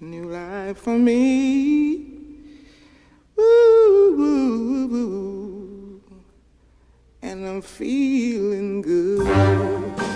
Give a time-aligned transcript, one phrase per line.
[0.00, 2.06] A new life for me.
[3.36, 6.00] Woo, woo, woo,
[7.22, 9.26] And I'm feeling good.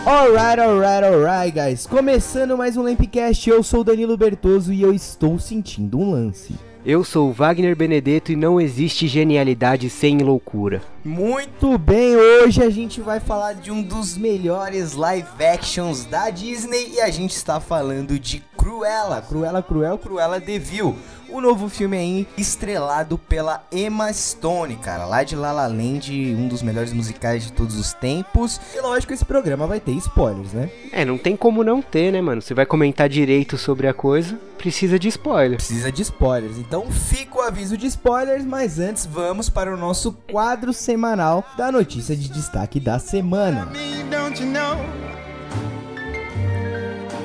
[0.07, 1.87] Alright, alright, alright, guys.
[1.87, 6.55] Começando mais um Lampcast, eu sou o Danilo Bertoso e eu estou sentindo um lance.
[6.87, 10.83] Eu sou Wagner Benedetto e não existe genialidade sem loucura.
[11.03, 16.93] Muito bem, hoje a gente vai falar de um dos melhores live actions da Disney
[16.97, 20.97] e a gente está falando de Cruella, Cruella, Cruel, Cruella Devil
[21.35, 26.47] o novo filme aí estrelado pela Emma Stone, cara, lá de La La Land, um
[26.47, 28.61] dos melhores musicais de todos os tempos.
[28.73, 30.71] E lógico, esse programa vai ter spoilers, né?
[30.93, 32.41] É, não tem como não ter, né, mano?
[32.41, 35.65] Você vai comentar direito sobre a coisa, precisa de spoilers.
[35.65, 36.57] Precisa de spoilers.
[36.57, 41.73] Então fica o aviso de spoilers, mas antes vamos para o nosso quadro semanal da
[41.73, 43.73] notícia de destaque da semana.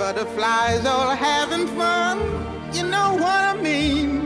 [0.10, 2.18] Butterflies all having fun.
[2.74, 4.19] You know what I mean?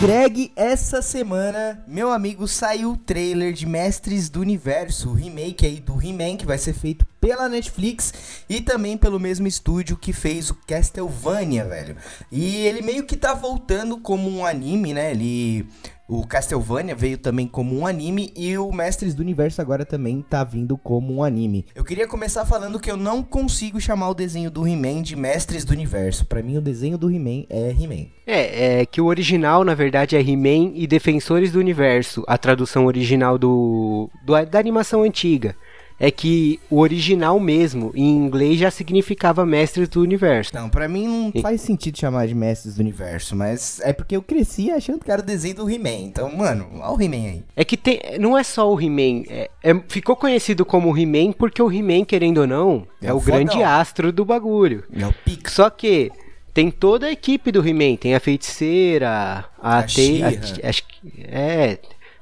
[0.00, 5.78] Greg, essa semana, meu amigo, saiu o trailer de Mestres do Universo, o remake aí
[5.78, 10.48] do He-Man, que vai ser feito pela Netflix e também pelo mesmo estúdio que fez
[10.48, 11.98] o Castlevania, velho.
[12.32, 15.10] E ele meio que tá voltando como um anime, né?
[15.10, 15.68] Ele
[16.10, 20.42] o Castlevania veio também como um anime e o Mestres do Universo agora também tá
[20.42, 21.64] vindo como um anime.
[21.72, 25.64] Eu queria começar falando que eu não consigo chamar o desenho do He-Man de Mestres
[25.64, 26.26] do Universo.
[26.26, 28.08] Para mim, o desenho do He-Man é He-Man.
[28.26, 32.86] É, é que o original, na verdade, é He-Man e Defensores do Universo, a tradução
[32.86, 35.54] original do, do da animação antiga
[36.00, 40.50] é que o original mesmo, em inglês, já significava Mestres do Universo.
[40.54, 44.22] Não, pra mim não faz sentido chamar de Mestres do Universo, mas é porque eu
[44.22, 46.06] cresci achando que era o desenho do He-Man.
[46.06, 47.44] Então, mano, olha o He-Man aí.
[47.54, 51.62] É que tem, não é só o He-Man, é, é, ficou conhecido como He-Man porque
[51.62, 53.44] o He-Man, querendo ou não, é, é o fodão.
[53.44, 54.84] grande astro do bagulho.
[54.98, 55.50] É o pico.
[55.50, 56.10] Só que
[56.54, 60.22] tem toda a equipe do He-Man, tem a feiticeira, a, a T,
[60.64, 61.78] acho que é,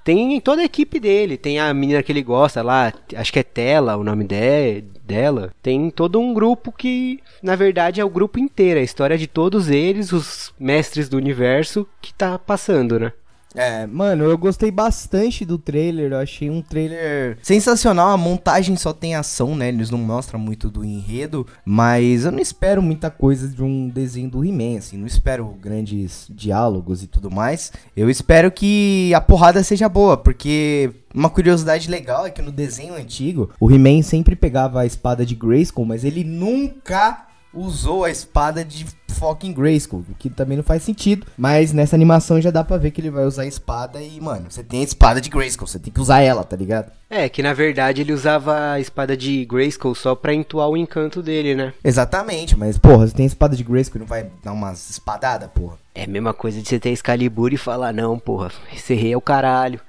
[0.09, 1.37] tem toda a equipe dele.
[1.37, 5.53] Tem a menina que ele gosta lá, acho que é Tela o nome de, dela.
[5.63, 8.81] Tem todo um grupo que, na verdade, é o grupo inteiro.
[8.81, 13.13] A história de todos eles, os mestres do universo, que tá passando, né?
[13.55, 16.13] É, mano, eu gostei bastante do trailer.
[16.13, 18.11] Eu achei um trailer sensacional.
[18.11, 19.69] A montagem só tem ação, né?
[19.69, 21.47] Eles não mostram muito do enredo.
[21.65, 24.97] Mas eu não espero muita coisa de um desenho do He-Man, assim.
[24.97, 27.73] Não espero grandes diálogos e tudo mais.
[27.97, 32.95] Eu espero que a porrada seja boa, porque uma curiosidade legal é que no desenho
[32.95, 38.65] antigo, o He-Man sempre pegava a espada de Grayskull, mas ele nunca usou a espada
[38.65, 38.87] de
[39.19, 41.27] fucking Grayskull, que também não faz sentido.
[41.37, 44.47] Mas nessa animação já dá pra ver que ele vai usar a espada e, mano,
[44.49, 46.93] você tem a espada de Grayskull, você tem que usar ela, tá ligado?
[47.11, 51.23] É, que na verdade ele usava a espada de Grayskull só pra entoar o encanto
[51.23, 51.73] dele, né?
[51.83, 55.49] Exatamente, mas porra, você tem a espada de Grayskull e não vai dar umas espadadas,
[55.55, 55.79] porra?
[55.95, 59.17] É a mesma coisa de você ter Excalibur e falar, não, porra, esse rei é
[59.17, 59.81] o caralho.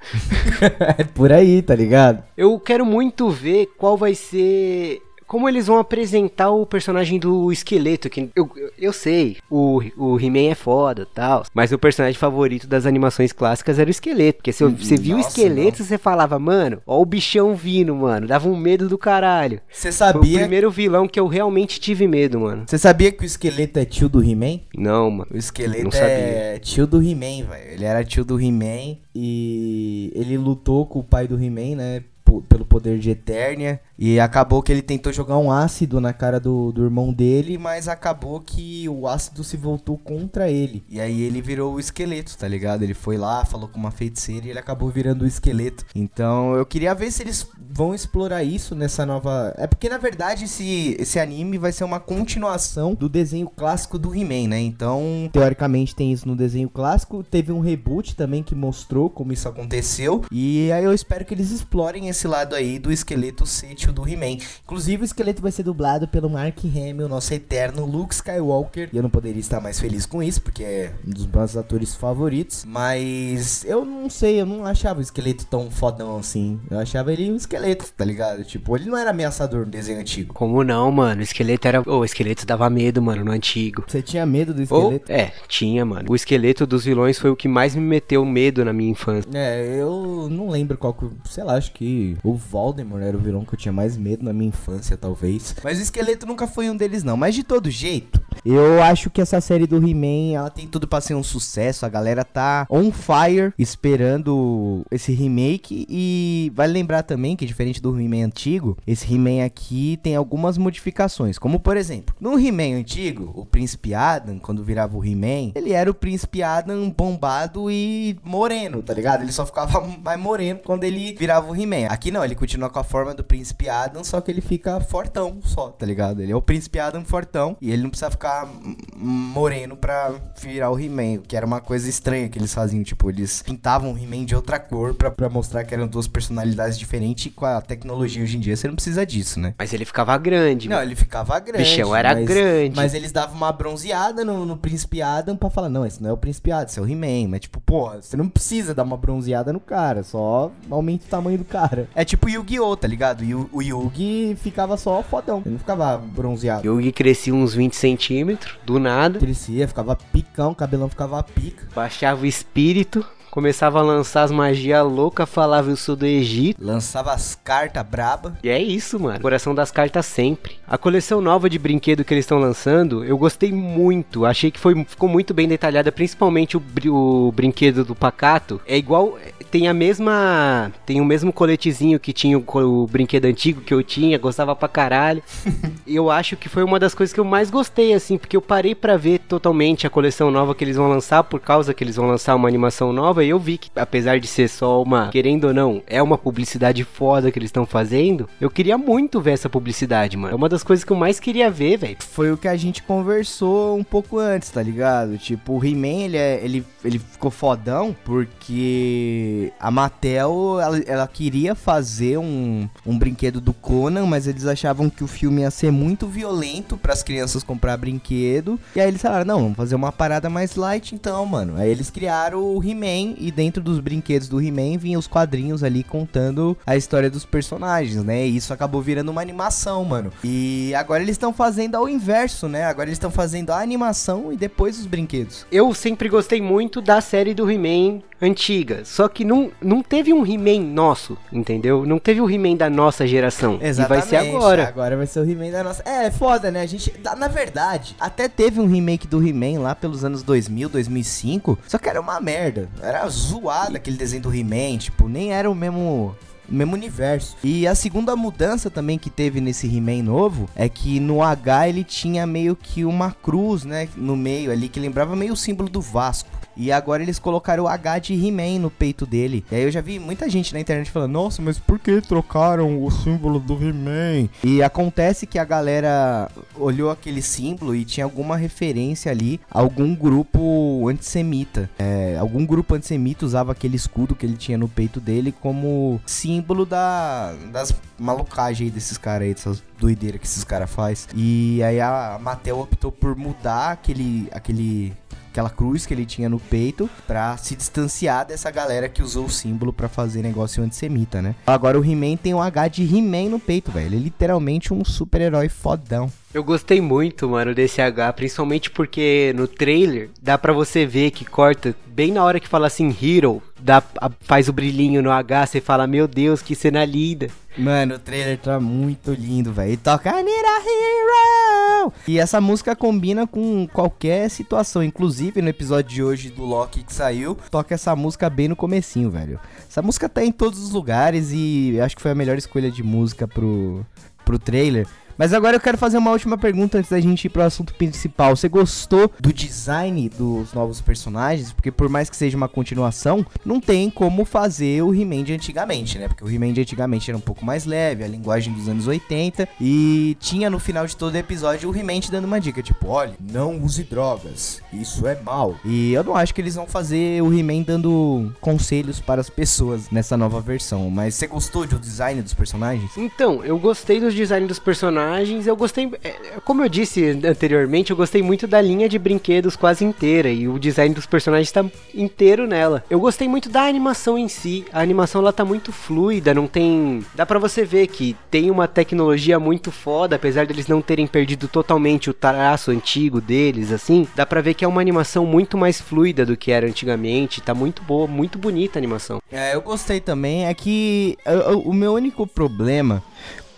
[0.98, 2.24] é por aí, tá ligado?
[2.36, 5.00] Eu quero muito ver qual vai ser
[5.30, 10.50] como eles vão apresentar o personagem do esqueleto, que eu, eu sei, o, o He-Man
[10.50, 14.64] é foda tal, mas o personagem favorito das animações clássicas era o esqueleto, porque se
[14.64, 15.86] você viu o esqueleto, não.
[15.86, 19.60] você falava, mano, ó o bichão vindo, mano, dava um medo do caralho.
[19.70, 20.20] Você sabia?
[20.20, 22.64] Foi o primeiro vilão que eu realmente tive medo, mano.
[22.66, 24.58] Você sabia que o esqueleto é tio do He-Man?
[24.76, 25.30] Não, mano.
[25.32, 27.70] O esqueleto é tio do He-Man, velho.
[27.74, 32.02] Ele era tio do He-Man e ele lutou com o pai do He-Man, né?
[32.48, 33.80] Pelo poder de Eternia.
[33.98, 37.88] E acabou que ele tentou jogar um ácido na cara do, do irmão dele, mas
[37.88, 40.82] acabou que o ácido se voltou contra ele.
[40.88, 42.82] E aí ele virou o esqueleto, tá ligado?
[42.82, 45.84] Ele foi lá, falou com uma feiticeira e ele acabou virando o esqueleto.
[45.94, 49.54] Então eu queria ver se eles vão explorar isso nessa nova.
[49.56, 54.14] É porque na verdade esse, esse anime vai ser uma continuação do desenho clássico do
[54.14, 54.60] He-Man, né?
[54.60, 57.22] Então, teoricamente tem isso no desenho clássico.
[57.22, 60.24] Teve um reboot também que mostrou como isso aconteceu.
[60.30, 64.38] E aí eu espero que eles explorem esse lado aí do esqueleto acho do He-Man.
[64.64, 68.88] Inclusive, o esqueleto vai ser dublado pelo Mark Hamill, nosso eterno Luke Skywalker.
[68.92, 71.94] E eu não poderia estar mais feliz com isso, porque é um dos meus atores
[71.94, 72.64] favoritos.
[72.64, 76.60] Mas eu não sei, eu não achava o esqueleto tão fodão assim.
[76.70, 78.44] Eu achava ele um esqueleto, tá ligado?
[78.44, 80.34] Tipo, ele não era ameaçador no desenho antigo.
[80.34, 81.20] Como não, mano?
[81.20, 81.82] O esqueleto era.
[81.86, 83.84] Oh, o esqueleto dava medo, mano, no antigo.
[83.86, 85.06] Você tinha medo do esqueleto?
[85.08, 86.10] Oh, é, tinha, mano.
[86.10, 89.28] O esqueleto dos vilões foi o que mais me meteu medo na minha infância.
[89.32, 91.08] É, eu não lembro qual que.
[91.28, 94.32] Sei lá, acho que o Voldemort era o vilão que eu tinha mais medo na
[94.32, 95.54] minha infância, talvez.
[95.62, 97.16] Mas o esqueleto nunca foi um deles, não.
[97.16, 101.00] Mas de todo jeito, eu acho que essa série do He-Man, ela tem tudo pra
[101.00, 101.84] ser um sucesso.
[101.84, 105.86] A galera tá on fire esperando esse remake.
[105.88, 111.38] E vai lembrar também que, diferente do He-Man antigo, esse He-Man aqui tem algumas modificações.
[111.38, 115.90] Como, por exemplo, no He-Man antigo, o Príncipe Adam, quando virava o He-Man, ele era
[115.90, 119.22] o Príncipe Adam bombado e moreno, tá ligado?
[119.22, 121.86] Ele só ficava mais moreno quando ele virava o He-Man.
[122.00, 125.38] Aqui não, ele continua com a forma do Príncipe Adam, só que ele fica fortão
[125.44, 126.22] só, tá ligado?
[126.22, 128.48] Ele é o Príncipe Adam fortão e ele não precisa ficar
[128.96, 132.82] moreno pra virar o He-Man, que era uma coisa estranha que eles faziam.
[132.82, 136.78] Tipo, eles pintavam o He-Man de outra cor pra, pra mostrar que eram duas personalidades
[136.78, 139.54] diferentes e com a tecnologia hoje em dia você não precisa disso, né?
[139.58, 141.64] Mas ele ficava grande, Não, ele ficava grande.
[141.64, 142.76] Bichão era mas, grande.
[142.76, 146.12] Mas eles davam uma bronzeada no, no Príncipe Adam pra falar, não, esse não é
[146.14, 147.28] o Príncipe Adam, esse é o He-Man.
[147.28, 151.36] Mas tipo, pô, você não precisa dar uma bronzeada no cara, só aumenta o tamanho
[151.36, 151.89] do cara.
[151.94, 153.22] É tipo Yu-Gi-Oh, tá ligado?
[153.22, 156.66] O, o Yugi ficava só fodão, ele não ficava bronzeado.
[156.66, 159.18] Yugi crescia uns 20 centímetros, do nada.
[159.18, 161.68] Crescia, ficava picão, o cabelão ficava pica.
[161.74, 163.04] Baixava o espírito.
[163.30, 166.62] Começava a lançar as magias loucas, falava eu sou do Egito.
[166.62, 168.36] Lançava as cartas braba.
[168.42, 169.20] E é isso, mano.
[169.20, 170.56] Coração das cartas sempre.
[170.66, 174.26] A coleção nova de brinquedo que eles estão lançando, eu gostei muito.
[174.26, 178.60] Achei que foi, ficou muito bem detalhada, principalmente o, o brinquedo do Pacato.
[178.66, 179.16] É igual,
[179.50, 183.82] tem a mesma, tem o mesmo coletezinho que tinha o, o brinquedo antigo que eu
[183.82, 185.22] tinha, gostava pra caralho.
[185.86, 188.74] eu acho que foi uma das coisas que eu mais gostei, assim, porque eu parei
[188.74, 192.06] para ver totalmente a coleção nova que eles vão lançar, por causa que eles vão
[192.06, 195.82] lançar uma animação nova, eu vi que, apesar de ser só uma, querendo ou não,
[195.86, 200.32] é uma publicidade foda que eles estão fazendo, eu queria muito ver essa publicidade, mano.
[200.32, 201.96] É uma das coisas que eu mais queria ver, velho.
[202.00, 205.18] Foi o que a gente conversou um pouco antes, tá ligado?
[205.18, 211.54] Tipo, o He-Man, ele, é, ele, ele ficou fodão porque a Mattel, ela, ela queria
[211.54, 216.06] fazer um, um brinquedo do Conan, mas eles achavam que o filme ia ser muito
[216.06, 218.58] violento para as crianças comprar brinquedo.
[218.74, 221.56] E aí eles falaram, não, vamos fazer uma parada mais light então, mano.
[221.56, 225.82] Aí eles criaram o He-Man e dentro dos brinquedos do He-Man vinha os quadrinhos ali
[225.82, 228.26] contando a história dos personagens, né?
[228.26, 230.12] E isso acabou virando uma animação, mano.
[230.24, 232.64] E agora eles estão fazendo ao inverso, né?
[232.64, 235.46] Agora eles estão fazendo a animação e depois os brinquedos.
[235.50, 238.84] Eu sempre gostei muito da série do He-Man antiga.
[238.84, 241.86] Só que não, não teve um He-Man nosso, entendeu?
[241.86, 243.58] Não teve o He-Man da nossa geração.
[243.60, 243.80] Exatamente.
[243.80, 244.68] E vai ser agora.
[244.68, 245.82] Agora vai ser o He-Man da nossa.
[245.86, 246.62] É, é foda, né?
[246.62, 251.58] A gente, na verdade, até teve um remake do He-Man lá pelos anos 2000, 2005.
[251.66, 252.68] Só que era uma merda.
[252.82, 254.78] Era zoado aquele desenho do He-Man.
[254.78, 256.14] Tipo, nem era o mesmo
[256.50, 257.36] mesmo universo.
[257.44, 261.84] E a segunda mudança também que teve nesse He-Man novo é que no H ele
[261.84, 265.80] tinha meio que uma cruz, né, no meio ali que lembrava meio o símbolo do
[265.80, 266.28] Vasco.
[266.56, 269.44] E agora eles colocaram o H de He-Man no peito dele.
[269.50, 272.82] E aí eu já vi muita gente na internet falando: Nossa, mas por que trocaram
[272.84, 274.28] o símbolo do He-Man?
[274.42, 279.94] E acontece que a galera olhou aquele símbolo e tinha alguma referência ali a algum
[279.94, 281.70] grupo antissemita.
[281.78, 286.66] É, algum grupo antissemita usava aquele escudo que ele tinha no peito dele como símbolo
[286.66, 291.08] da, das malucagens desses caras aí, dessas doideiras que esses caras faz.
[291.14, 294.92] E aí a Mattel optou por mudar aquele, aquele
[295.30, 299.30] aquela cruz que ele tinha no peito para se distanciar dessa galera que usou o
[299.30, 301.34] símbolo para fazer negócio antissemita, né?
[301.46, 303.86] Agora o He-Man tem um H de He-Man no peito, velho.
[303.86, 306.10] Ele é literalmente um super-herói fodão.
[306.32, 311.24] Eu gostei muito, mano, desse H, principalmente porque no trailer dá para você ver que
[311.24, 313.82] corta bem na hora que fala assim Hero, dá,
[314.20, 317.28] faz o brilhinho no H, você fala, meu Deus, que cena linda.
[317.58, 319.76] Mano, o trailer tá muito lindo, velho.
[319.76, 321.92] Toca I need a hero!
[322.06, 324.82] E essa música combina com qualquer situação.
[324.82, 329.10] Inclusive, no episódio de hoje do Loki que saiu, toca essa música bem no comecinho,
[329.10, 329.40] velho.
[329.68, 332.82] Essa música tá em todos os lugares e acho que foi a melhor escolha de
[332.82, 333.84] música pro,
[334.24, 334.86] pro trailer.
[335.20, 338.34] Mas agora eu quero fazer uma última pergunta antes da gente ir pro assunto principal.
[338.34, 341.52] Você gostou do design dos novos personagens?
[341.52, 345.98] Porque por mais que seja uma continuação, não tem como fazer o He-Man de antigamente,
[345.98, 346.08] né?
[346.08, 349.46] Porque o He-Man de antigamente era um pouco mais leve, a linguagem dos anos 80
[349.60, 353.62] e tinha no final de todo episódio o He-Man dando uma dica, tipo, olha, não
[353.62, 355.54] use drogas, isso é mal.
[355.66, 359.90] E eu não acho que eles vão fazer o He-Man dando conselhos para as pessoas
[359.90, 362.96] nessa nova versão, mas você gostou do design dos personagens?
[362.96, 365.09] Então, eu gostei do design dos personagens,
[365.46, 366.14] eu gostei, é,
[366.44, 370.58] como eu disse anteriormente, eu gostei muito da linha de brinquedos quase inteira e o
[370.58, 371.64] design dos personagens tá
[371.94, 372.84] inteiro nela.
[372.88, 377.04] Eu gostei muito da animação em si, a animação ela tá muito fluida, não tem,
[377.14, 381.48] dá para você ver que tem uma tecnologia muito foda, apesar deles não terem perdido
[381.48, 385.80] totalmente o traço antigo deles assim, dá para ver que é uma animação muito mais
[385.80, 389.20] fluida do que era antigamente, tá muito boa, muito bonita a animação.
[389.30, 391.16] É, eu gostei também, é que
[391.64, 393.02] o meu único problema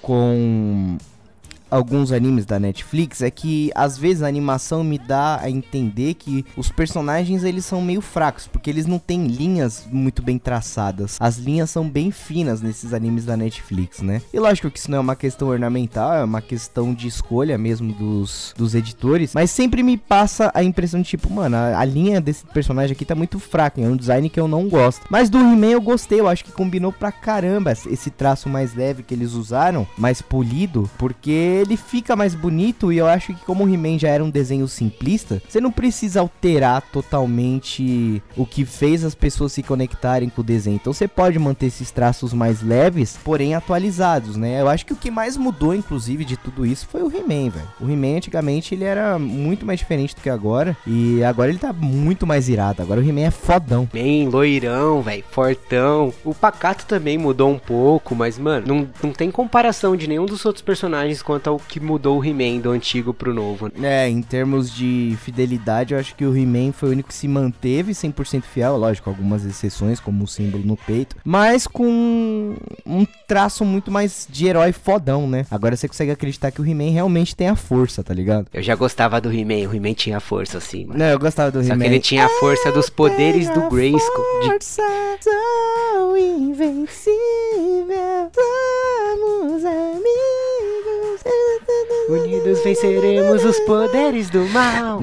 [0.00, 0.98] com
[1.72, 6.44] alguns animes da Netflix é que às vezes a animação me dá a entender que
[6.54, 11.16] os personagens eles são meio fracos, porque eles não têm linhas muito bem traçadas.
[11.18, 14.20] As linhas são bem finas nesses animes da Netflix, né?
[14.32, 17.92] E lógico que isso não é uma questão ornamental, é uma questão de escolha mesmo
[17.94, 22.20] dos, dos editores, mas sempre me passa a impressão de tipo, mano, a, a linha
[22.20, 25.06] desse personagem aqui tá muito fraca, é um design que eu não gosto.
[25.08, 29.02] Mas do He-Man eu gostei, eu acho que combinou pra caramba esse traço mais leve
[29.02, 33.64] que eles usaram, mais polido, porque ele fica mais bonito e eu acho que como
[33.64, 39.04] o He-Man já era um desenho simplista, você não precisa alterar totalmente o que fez
[39.04, 40.76] as pessoas se conectarem com o desenho.
[40.76, 44.60] Então você pode manter esses traços mais leves, porém atualizados, né?
[44.60, 47.68] Eu acho que o que mais mudou, inclusive, de tudo isso foi o He-Man, velho.
[47.80, 51.72] O He-Man antigamente ele era muito mais diferente do que agora e agora ele tá
[51.72, 52.82] muito mais irado.
[52.82, 53.88] Agora o He-Man é fodão.
[53.92, 56.12] Bem loirão, velho, fortão.
[56.24, 60.44] O Pacato também mudou um pouco, mas mano, não, não tem comparação de nenhum dos
[60.44, 63.70] outros personagens quanto ao que mudou o He-Man do antigo pro novo.
[63.82, 67.28] É, em termos de fidelidade, eu acho que o He-Man foi o único que se
[67.28, 72.54] manteve 100% fiel, lógico, algumas exceções, como o símbolo no peito, mas com
[72.86, 75.46] um traço muito mais de herói fodão, né?
[75.50, 78.46] Agora você consegue acreditar que o He-Man realmente tem a força, tá ligado?
[78.52, 80.98] Eu já gostava do He-Man, o He-Man tinha força, assim, mano.
[80.98, 81.74] Não, eu gostava do He-Man.
[81.74, 84.24] Só que ele tinha a força dos poderes do Grayskull.
[84.44, 84.82] Força
[85.20, 86.20] de...
[86.42, 87.41] invencível,
[92.08, 95.00] Unidos venceremos os poderes do mal.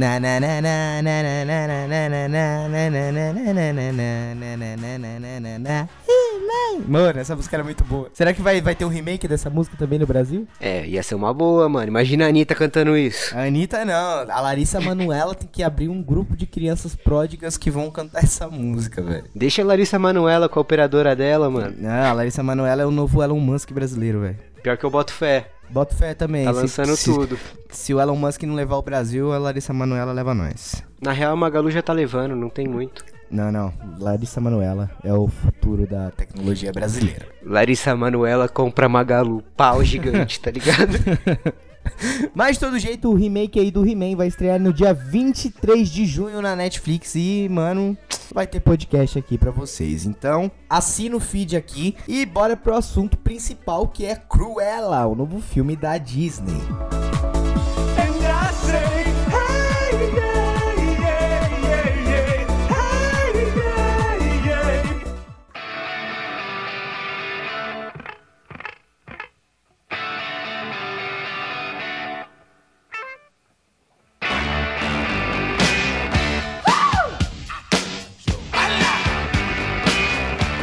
[6.88, 8.10] Mano, essa música era muito boa.
[8.14, 10.48] Será que vai, vai ter um remake dessa música também no Brasil?
[10.60, 11.88] É, ia ser uma boa, mano.
[11.88, 13.36] Imagina a Anitta cantando isso.
[13.38, 13.94] A Anitta não.
[14.30, 18.48] A Larissa Manuela tem que abrir um grupo de crianças pródigas que vão cantar essa
[18.50, 19.26] música, velho.
[19.34, 21.76] Deixa a Larissa Manuela com a operadora dela, mano.
[21.78, 24.38] Não, a Larissa Manuela é o novo Elon Musk brasileiro, velho.
[24.62, 25.48] Pior que eu boto fé.
[25.70, 26.46] Boto fé também.
[26.46, 27.38] Tá lançando se, tudo.
[27.70, 30.84] Se, se, o Elon Musk não levar o Brasil, a Larissa Manoela leva nós.
[31.02, 33.04] Na real, a Magalu já tá levando, não tem muito.
[33.30, 33.72] Não, não.
[34.00, 37.28] Larissa Manoela é o futuro da tecnologia brasileira.
[37.44, 39.44] Larissa Manoela compra Magalu.
[39.56, 40.98] Pau gigante, tá ligado?
[42.34, 46.06] Mas de todo jeito, o remake aí do He-Man vai estrear no dia 23 de
[46.06, 47.98] junho na Netflix e, mano,
[48.34, 50.06] vai ter podcast aqui para vocês.
[50.06, 55.40] Então, assina o feed aqui e bora pro assunto principal que é Cruella, o novo
[55.40, 56.62] filme da Disney.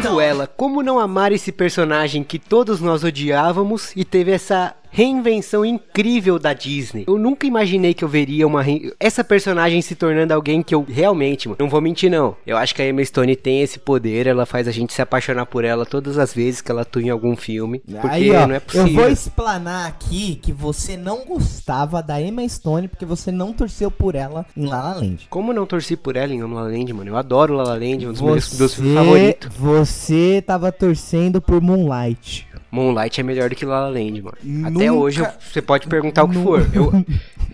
[0.08, 6.38] Cruella, como não amar esse personagem que todos nós odiávamos e teve essa reinvenção incrível
[6.38, 7.04] da Disney.
[7.06, 8.94] Eu nunca imaginei que eu veria uma re...
[8.98, 12.34] essa personagem se tornando alguém que eu realmente, mano, não vou mentir não.
[12.46, 15.44] Eu acho que a Emma Stone tem esse poder, ela faz a gente se apaixonar
[15.44, 18.54] por ela todas as vezes que ela atua em algum filme, porque Aí, ó, não
[18.54, 18.86] é possível.
[18.86, 23.90] Eu vou explanar aqui que você não gostava da Emma Stone porque você não torceu
[23.90, 25.26] por ela em La La Land.
[25.28, 27.10] Como não torci por ela em La La Land, mano?
[27.10, 29.56] Eu adoro La La Land, um dos você, meus, meus filmes favoritos.
[29.58, 32.45] Você tava torcendo por Moonlight.
[32.76, 34.36] Moonlight é melhor do que La La Land, mano.
[34.42, 36.60] Nunca, Até hoje você pode perguntar o que for.
[36.74, 37.04] Eu,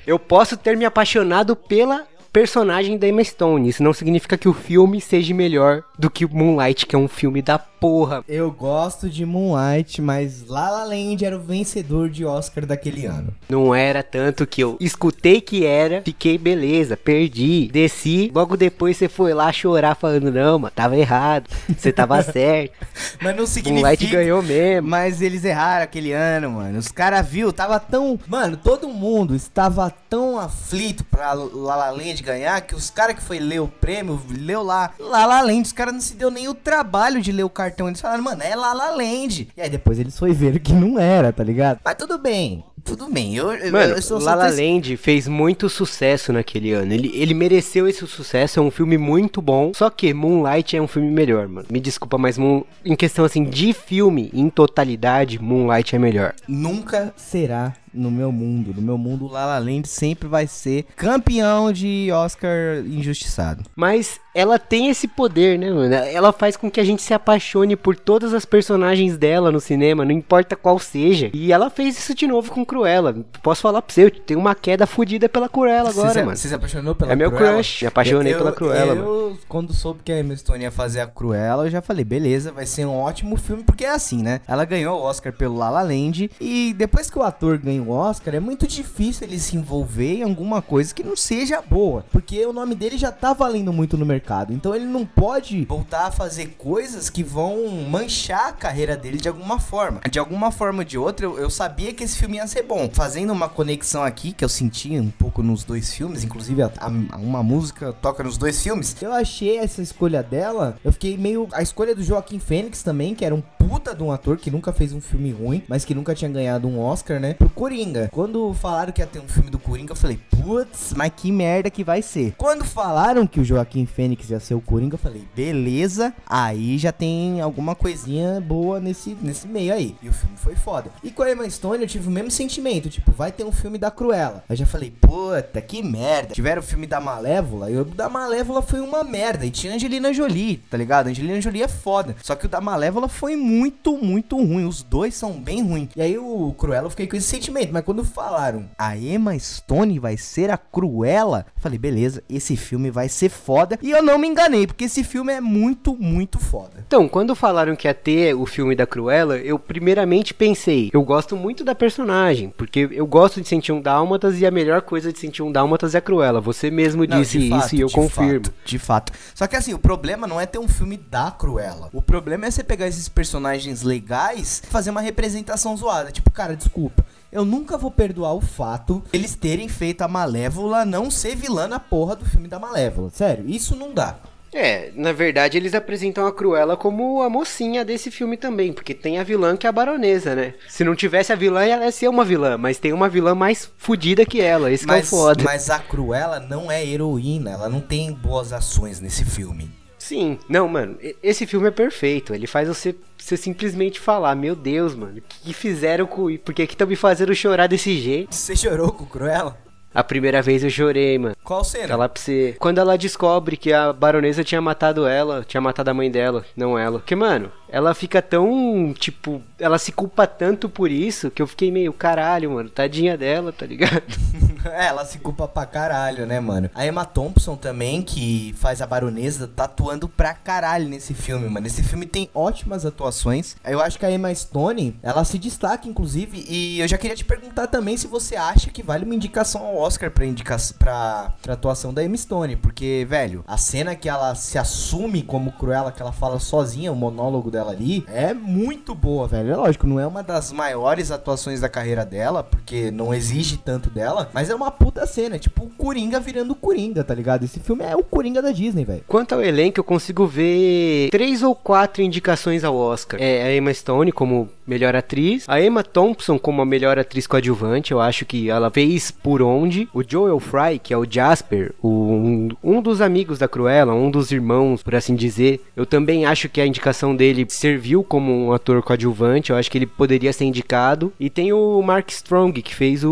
[0.07, 3.69] eu posso ter me apaixonado pela personagem da Emma Stone.
[3.69, 7.41] Isso não significa que o filme seja melhor do que Moonlight, que é um filme
[7.41, 8.23] da porra.
[8.29, 13.35] Eu gosto de Moonlight, mas La La Land era o vencedor de Oscar daquele ano.
[13.49, 18.31] Não era tanto que eu escutei que era, fiquei beleza, perdi, desci.
[18.33, 22.73] Logo depois você foi lá chorar falando: Não, mano, tava errado, você tava certo.
[23.21, 23.81] mas não significa.
[23.81, 24.89] Moonlight ganhou mesmo.
[24.89, 26.79] Mas eles erraram aquele ano, mano.
[26.79, 28.17] Os caras viu, tava tão.
[28.29, 33.23] Mano, todo mundo estava tão aflito pra La La Land ganhar que os caras que
[33.23, 36.47] foi ler o prêmio, leu lá La La Land, os caras não se deu nem
[36.47, 37.72] o trabalho de ler o cartão.
[37.79, 39.49] Eles falaram, mano, é La La Land.
[39.57, 41.81] E aí depois eles foi ver que não era, tá ligado?
[41.85, 42.65] Mas tudo bem.
[42.85, 46.93] Tudo bem, eu, Mano, eu sou La La Land fez muito sucesso naquele ano.
[46.93, 49.73] Ele, ele mereceu esse sucesso, é um filme muito bom.
[49.75, 51.69] Só que Moonlight é um filme melhor, mano.
[51.71, 56.35] Me desculpa, mas Moon, em questão assim de filme, em totalidade, Moonlight é melhor.
[56.49, 58.75] Nunca será no meu mundo.
[58.75, 63.65] No meu mundo, La La Land sempre vai ser campeão de Oscar injustiçado.
[63.77, 65.95] Mas ela tem esse poder, né, mano?
[65.95, 70.05] Ela faz com que a gente se apaixone por todas as personagens dela no cinema,
[70.05, 71.31] não importa qual seja.
[71.35, 73.15] E ela fez isso de novo com Cruella.
[73.43, 76.37] Posso falar pra você, eu tenho uma queda fodida pela Cruella agora, se, mano.
[76.37, 77.57] Você se apaixonou pela É meu Cruella?
[77.57, 79.09] crush, me apaixonei eu, pela Cruella, eu, mano.
[79.09, 82.53] Eu, quando soube que a Emma Stone ia fazer a Cruella, eu já falei, beleza,
[82.53, 84.41] vai ser um ótimo filme, porque é assim, né?
[84.49, 87.91] Ela ganhou o Oscar pelo La La Land, e depois que o ator ganha o
[87.91, 92.45] Oscar, é muito difícil ele se envolver em alguma coisa que não seja boa, porque
[92.47, 96.11] o nome dele já tá valendo muito no mercado, então ele não pode voltar a
[96.11, 100.01] fazer coisas que vão manchar a carreira dele de alguma forma.
[100.11, 102.89] De alguma forma ou de outra, eu, eu sabia que esse filme ia ser bom.
[102.93, 106.89] Fazendo uma conexão aqui, que eu senti um pouco nos dois filmes, inclusive a, a,
[107.17, 108.97] uma música toca nos dois filmes.
[109.01, 111.49] Eu achei essa escolha dela, eu fiquei meio.
[111.53, 114.73] A escolha do Joaquim Fênix também, que era um puta de um ator que nunca
[114.73, 117.35] fez um filme ruim, mas que nunca tinha ganhado um Oscar, né?
[117.35, 118.11] Pro Coringa.
[118.13, 121.71] Quando falaram que ia ter um filme do Coringa, eu falei, putz, mas que merda
[121.71, 122.35] que vai ser.
[122.37, 126.93] Quando falaram que o Joaquim Fênix ia ser o Coringa, eu falei, beleza, aí já
[126.93, 129.97] tem alguma coisinha boa nesse, nesse meio aí.
[130.03, 130.91] E o filme foi foda.
[131.03, 133.79] E com a Emma Stone eu tive o mesmo sentimento, tipo, vai ter um filme
[133.79, 134.45] da Cruella.
[134.49, 136.35] Eu já falei, puta, que merda.
[136.35, 139.45] Tiveram o filme da Malévola, e o da Malévola foi uma merda.
[139.47, 141.09] E tinha Angelina Jolie, tá ligado?
[141.09, 142.17] Angelina Jolie é foda.
[142.23, 144.65] Só que o da Malévola foi muito, muito ruim.
[144.65, 145.91] Os dois são bem ruins.
[145.97, 147.73] E aí o Cruella eu fiquei com esse sentimento.
[147.73, 152.91] Mas quando falaram, a Emma Stone vai ser a Cruella, eu falei, beleza, esse filme
[152.91, 153.79] vai ser foda.
[153.83, 156.85] E eu não me enganei, porque esse filme é muito, muito foda.
[156.87, 161.37] Então, quando falaram que ia ter o filme da Cruella, eu primeiramente pensei, eu gosto
[161.37, 165.19] muito da personagem, porque eu gosto de sentir um Dálmatas e a melhor coisa de
[165.19, 166.41] sentir um Dálmatas é a Cruella.
[166.41, 168.45] Você mesmo Não, disse fato, isso e eu de confirmo.
[168.45, 169.13] fato, de fato.
[169.35, 171.89] Só que assim, o problema não é ter um filme da Cruella.
[171.93, 176.11] O problema é você pegar esses personagens legais e fazer uma representação zoada.
[176.13, 177.05] Tipo, cara, desculpa.
[177.33, 181.81] Eu nunca vou perdoar o fato eles terem feito a Malévola não ser vilã na
[181.81, 183.09] porra do filme da Malévola.
[183.09, 184.19] Sério, isso não dá.
[184.53, 189.19] É, na verdade eles apresentam a Cruella como a mocinha desse filme também, porque tem
[189.19, 190.53] a vilã que é a baronesa, né?
[190.69, 193.73] Se não tivesse a vilã, ela ia ser uma vilã, mas tem uma vilã mais
[193.79, 195.43] fodida que ela, esse mas, que é o foda.
[195.43, 199.71] mas a Cruella não é heroína, ela não tem boas ações nesse filme.
[200.13, 202.35] Sim, não, mano, esse filme é perfeito.
[202.35, 206.37] Ele faz você, você simplesmente falar: Meu Deus, mano, o que fizeram com.
[206.37, 208.35] Por que estão me fazendo chorar desse jeito?
[208.35, 209.57] Você chorou com Cruella?
[209.95, 211.35] A primeira vez eu chorei, mano.
[211.43, 211.89] Qual cena?
[211.89, 212.57] Falar pra você.
[212.59, 216.79] Quando ela descobre que a baronesa tinha matado ela, tinha matado a mãe dela, não
[216.79, 216.99] ela.
[216.99, 221.71] Porque, mano, ela fica tão, tipo, ela se culpa tanto por isso que eu fiquei
[221.71, 224.03] meio, caralho, mano, tadinha dela, tá ligado?
[224.65, 226.71] É, ela se culpa pra caralho, né, mano?
[226.75, 231.67] A Emma Thompson também, que faz a baronesa, tá atuando pra caralho nesse filme, mano.
[231.67, 233.57] Esse filme tem ótimas atuações.
[233.65, 237.25] Eu acho que a Emma Stone, ela se destaca, inclusive, e eu já queria te
[237.25, 241.55] perguntar também se você acha que vale uma indicação ao Oscar pra, indica pra, pra
[241.55, 242.57] atuação da Emma Stone.
[242.57, 246.97] Porque, velho, a cena que ela se assume como Cruella, que ela fala sozinha, o
[246.97, 249.53] monólogo dela ali, é muito boa, velho.
[249.53, 253.91] É lógico, não é uma das maiores atuações da carreira dela, porque não exige tanto
[253.91, 257.45] dela, mas é uma puta cena, é tipo o Coringa virando Coringa, tá ligado?
[257.45, 259.05] Esse filme é o Coringa da Disney, velho.
[259.07, 263.21] Quanto ao elenco, eu consigo ver três ou quatro indicações ao Oscar.
[263.21, 267.93] É a Emma Stone como melhor atriz, a Emma Thompson como a melhor atriz coadjuvante,
[267.93, 269.89] eu acho que ela fez por onde.
[269.93, 274.11] O Joel Fry, que é o Jasper, o- um, um dos amigos da Cruella, um
[274.11, 278.53] dos irmãos, por assim dizer, eu também acho que a indicação dele serviu como um
[278.53, 281.13] ator coadjuvante, eu acho que ele poderia ser indicado.
[281.19, 283.11] E tem o Mark Strong, que fez o,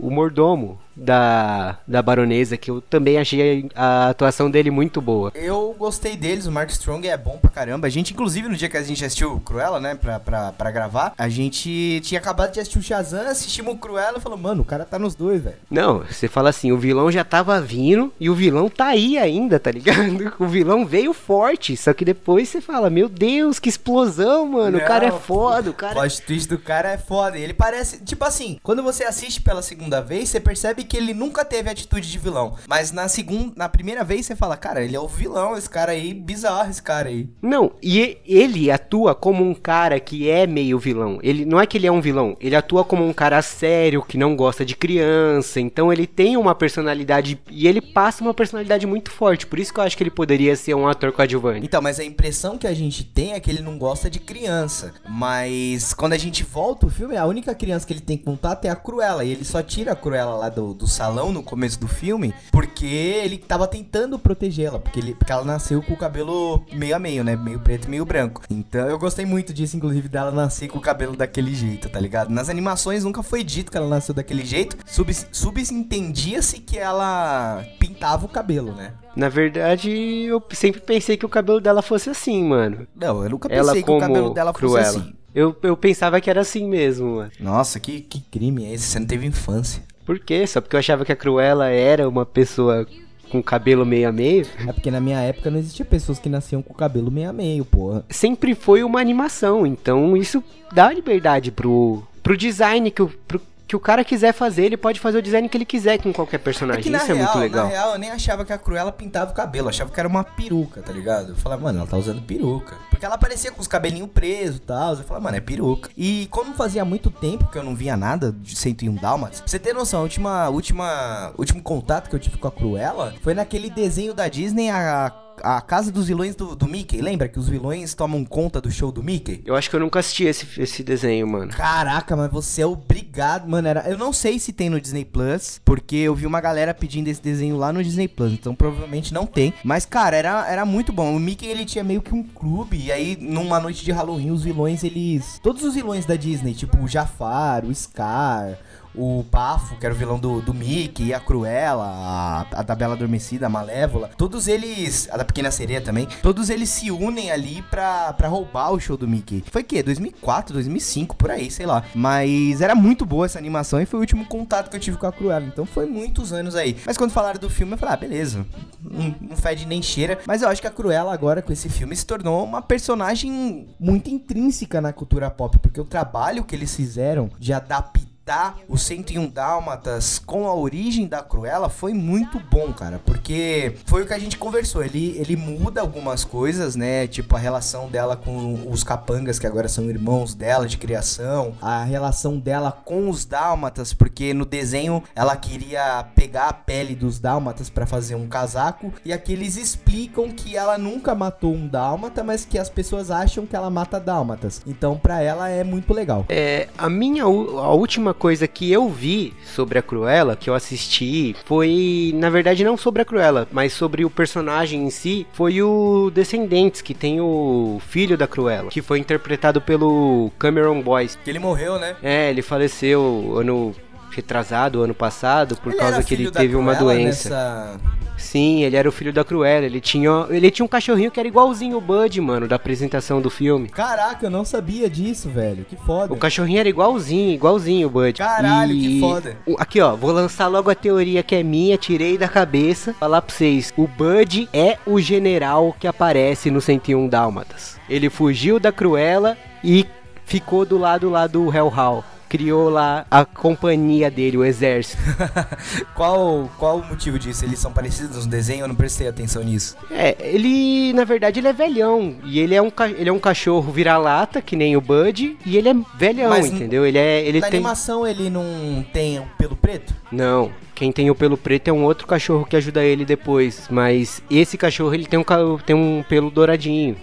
[0.00, 5.32] o mordomo da, da baronesa, que eu também achei a, atuação dele muito boa.
[5.34, 7.86] Eu gostei deles, o Mark Strong é bom pra caramba.
[7.86, 11.12] A gente, inclusive, no dia que a gente assistiu Cruella, né, pra, pra, pra gravar,
[11.16, 14.64] a gente tinha acabado de assistir o Shazam, assistimos o Cruella e falou, mano, o
[14.64, 15.56] cara tá nos dois, velho.
[15.70, 19.58] Não, você fala assim, o vilão já tava vindo e o vilão tá aí ainda,
[19.58, 20.34] tá ligado?
[20.38, 24.84] O vilão veio forte, só que depois você fala, meu Deus, que explosão, mano, Não,
[24.84, 25.92] o cara é foda, o cara...
[25.92, 29.62] O plot twist do cara é foda, ele parece, tipo assim, quando você assiste pela
[29.62, 33.68] segunda vez, você percebe que ele nunca teve atitude de vilão, mas na segunda, na
[33.68, 37.08] primeira vez você fala, cara, ele é o vilão, esse cara aí, bizarro esse cara
[37.08, 37.28] aí.
[37.40, 41.78] Não, e ele atua como um cara que é meio vilão, ele, não é que
[41.78, 45.60] ele é um vilão, ele atua como um cara sério, que não gosta de criança,
[45.60, 49.80] então ele tem uma personalidade, e ele passa uma personalidade muito forte, por isso que
[49.80, 51.64] eu acho que ele poderia ser um ator coadjuvante.
[51.64, 54.92] Então, mas a impressão que a gente tem é que ele não gosta de criança,
[55.08, 58.68] mas quando a gente volta o filme, a única criança que ele tem contato é
[58.68, 61.88] a Cruella, e ele só tira a Cruella lá do, do salão no começo do
[61.88, 66.96] filme, porque ele tava tentando protegê-la, porque, ele, porque ela nasceu com o cabelo meio
[66.96, 68.42] a meio, né, meio preto e meio branco.
[68.50, 72.30] Então eu gostei muito disso, inclusive, dela nascer com o cabelo daquele jeito, tá ligado?
[72.30, 78.26] Nas animações nunca foi dito que ela nasceu daquele jeito, sub, subentendia-se que ela pintava
[78.26, 78.92] o cabelo, né?
[79.16, 82.86] Na verdade, eu sempre pensei que o cabelo dela fosse assim, mano.
[82.94, 84.84] Não, eu nunca pensei ela que o cabelo dela Cruella.
[84.84, 85.14] fosse assim.
[85.34, 87.30] Eu, eu pensava que era assim mesmo, mano.
[87.40, 88.84] Nossa, que, que crime é esse?
[88.84, 89.82] Você não teve infância.
[90.04, 90.46] Por quê?
[90.46, 92.86] Só porque eu achava que a Cruella era uma pessoa
[93.30, 94.46] com cabelo meio a meio.
[94.66, 97.64] É porque na minha época não existia pessoas que nasciam com cabelo meio a meio,
[97.64, 98.04] porra.
[98.08, 103.40] Sempre foi uma animação, então isso dá liberdade pro, pro design, que, pro,
[103.74, 106.38] que o cara quiser fazer, ele pode fazer o design que ele quiser com qualquer
[106.38, 106.80] personagem.
[106.80, 107.64] É que, Isso real, é muito legal.
[107.64, 110.08] Na real, eu nem achava que a Cruella pintava o cabelo, eu achava que era
[110.08, 111.30] uma peruca, tá ligado?
[111.30, 112.76] Eu falava, mano, ela tá usando peruca.
[112.88, 114.92] Porque ela aparecia com os cabelinhos presos e tal.
[114.92, 115.90] Eu falava, mano, é peruca.
[115.96, 119.58] E como fazia muito tempo que eu não via nada de 101 Dálmatas, pra você
[119.58, 123.68] ter noção, a última, última, último contato que eu tive com a Cruella foi naquele
[123.68, 125.10] desenho da Disney, a
[125.42, 127.00] a Casa dos Vilões do, do, Mickey.
[127.00, 129.42] Lembra que os vilões tomam conta do show do Mickey?
[129.44, 131.52] Eu acho que eu nunca assisti esse, esse desenho, mano.
[131.52, 133.68] Caraca, mas você é obrigado, mano.
[133.68, 137.08] Era, eu não sei se tem no Disney Plus, porque eu vi uma galera pedindo
[137.08, 139.52] esse desenho lá no Disney Plus, então provavelmente não tem.
[139.62, 141.14] Mas, cara, era, era muito bom.
[141.14, 144.42] O Mickey, ele tinha meio que um clube, e aí, numa noite de Halloween, os
[144.42, 145.38] vilões, eles...
[145.42, 148.58] Todos os vilões da Disney, tipo o Jafar, o Scar
[148.94, 152.94] o Bafo, que era o vilão do, do Mickey, a Cruella, a, a da Bela
[152.94, 157.62] Adormecida, a Malévola, todos eles, a da Pequena Sereia também, todos eles se unem ali
[157.70, 159.42] pra, pra roubar o show do Mickey.
[159.50, 161.82] Foi que 2004, 2005, por aí, sei lá.
[161.94, 165.06] Mas era muito boa essa animação e foi o último contato que eu tive com
[165.06, 166.76] a Cruella, então foi muitos anos aí.
[166.86, 168.46] Mas quando falaram do filme, eu falei, ah, beleza,
[168.80, 170.18] não, não fede nem cheira.
[170.26, 174.08] Mas eu acho que a Cruella agora, com esse filme, se tornou uma personagem muito
[174.10, 179.28] intrínseca na cultura pop, porque o trabalho que eles fizeram de adaptar adaptar o 101
[179.28, 184.18] Dálmatas com a origem da Cruella foi muito bom, cara, porque foi o que a
[184.18, 184.82] gente conversou.
[184.82, 187.06] Ele, ele muda algumas coisas, né?
[187.06, 191.84] Tipo a relação dela com os capangas, que agora são irmãos dela de criação, a
[191.84, 197.68] relação dela com os Dálmatas, porque no desenho ela queria pegar a pele dos Dálmatas
[197.68, 202.44] para fazer um casaco, e aqui eles explicam que ela nunca matou um Dálmata, mas
[202.44, 204.62] que as pessoas acham que ela mata Dálmatas.
[204.66, 206.24] Então, para ela é muito legal.
[206.28, 211.36] É, a minha a última coisa que eu vi sobre a Cruella, que eu assisti,
[211.44, 216.10] foi, na verdade, não sobre a Cruella, mas sobre o personagem em si, foi o
[216.14, 221.18] Descendentes, que tem o filho da Cruella, que foi interpretado pelo Cameron Boyce.
[221.26, 221.96] Ele morreu, né?
[222.02, 223.74] É, ele faleceu ano
[224.14, 227.28] retrasado, ano passado, por ele causa que ele teve uma doença.
[227.28, 227.80] Nessa...
[228.16, 229.66] Sim, ele era o filho da Cruella.
[229.66, 233.28] Ele tinha, ele tinha um cachorrinho que era igualzinho o Bud, mano, da apresentação do
[233.28, 233.68] filme.
[233.68, 235.64] Caraca, eu não sabia disso, velho.
[235.64, 236.12] Que foda.
[236.12, 238.18] O cachorrinho era igualzinho, igualzinho o Bud.
[238.18, 238.80] Caralho, e...
[238.80, 239.36] que foda.
[239.58, 242.94] Aqui, ó, vou lançar logo a teoria que é minha, tirei da cabeça.
[242.94, 247.78] Falar pra vocês: o Bud é o general que aparece no 101 Dálmatas.
[247.88, 249.86] Ele fugiu da Cruella e
[250.24, 255.00] ficou do lado lá do Hellhound criou lá a companhia dele, o exército.
[255.94, 257.44] qual, qual o motivo disso?
[257.44, 258.64] Eles são parecidos no desenho?
[258.64, 259.76] Eu não prestei atenção nisso.
[259.88, 262.16] É, ele, na verdade, ele é velhão.
[262.24, 265.68] E ele é um, ele é um cachorro vira-lata, que nem o Bud, e ele
[265.68, 266.84] é velhão, Mas entendeu?
[266.84, 267.24] Ele é.
[267.24, 267.58] Ele na tem...
[267.58, 269.94] animação ele não tem o pelo preto?
[270.10, 270.50] Não.
[270.74, 273.68] Quem tem o pelo preto é um outro cachorro que ajuda ele depois.
[273.70, 275.24] Mas esse cachorro ele tem um,
[275.64, 276.96] tem um pelo douradinho.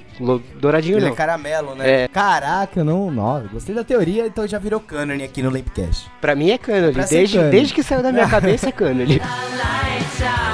[0.60, 1.13] Douradinho ele não.
[1.13, 2.03] é caramelo, né?
[2.03, 2.07] É.
[2.07, 3.47] Caraca, não, não.
[3.47, 6.12] Gostei da teoria, então já virou cânone aqui no Lampcast.
[6.19, 6.93] Pra mim é cânone.
[7.10, 9.21] Desde, desde que saiu da minha cabeça é cânone.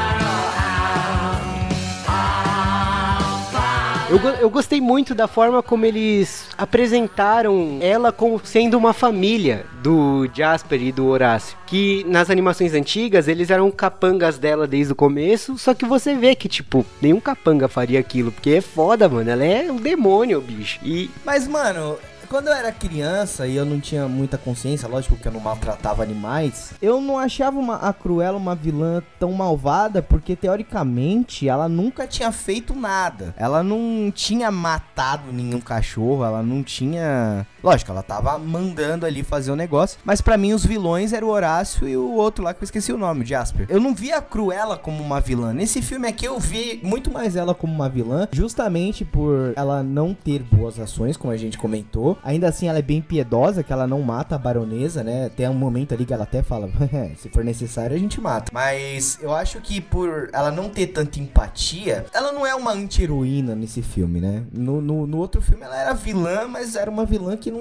[4.10, 10.30] Eu, eu gostei muito da forma como eles apresentaram ela como sendo uma família do
[10.34, 11.58] Jasper e do Horácio.
[11.68, 16.36] Que nas animações antigas eles eram capangas dela desde o começo, só que você vê
[16.36, 19.30] que, tipo, nenhum capanga faria aquilo, porque é foda, mano.
[19.30, 20.80] Ela é um demônio, bicho.
[20.82, 21.12] E.
[21.26, 21.98] Mas, mano,
[22.30, 26.04] quando eu era criança e eu não tinha muita consciência, lógico que eu não maltratava
[26.04, 32.06] animais, eu não achava uma, a Cruella uma vilã tão malvada, porque teoricamente ela nunca
[32.08, 33.34] tinha feito nada.
[33.38, 37.46] Ela não tinha matado nenhum cachorro, ela não tinha.
[37.68, 41.28] Lógico, ela tava mandando ali fazer o um negócio, mas para mim os vilões eram
[41.28, 43.66] o Horácio e o outro lá que eu esqueci o nome, o Jasper.
[43.68, 45.52] Eu não via a Cruella como uma vilã.
[45.52, 50.14] Nesse filme aqui eu vi muito mais ela como uma vilã, justamente por ela não
[50.14, 52.18] ter boas ações, como a gente comentou.
[52.24, 55.28] Ainda assim, ela é bem piedosa, que ela não mata a baronesa, né?
[55.36, 56.70] Tem um momento ali que ela até fala,
[57.20, 58.50] se for necessário, a gente mata.
[58.54, 63.56] Mas eu acho que por ela não ter tanta empatia, ela não é uma anti-heroína
[63.56, 64.46] nesse filme, né?
[64.54, 67.57] No, no, no, outro filme ela era vilã, mas era uma vilã que não.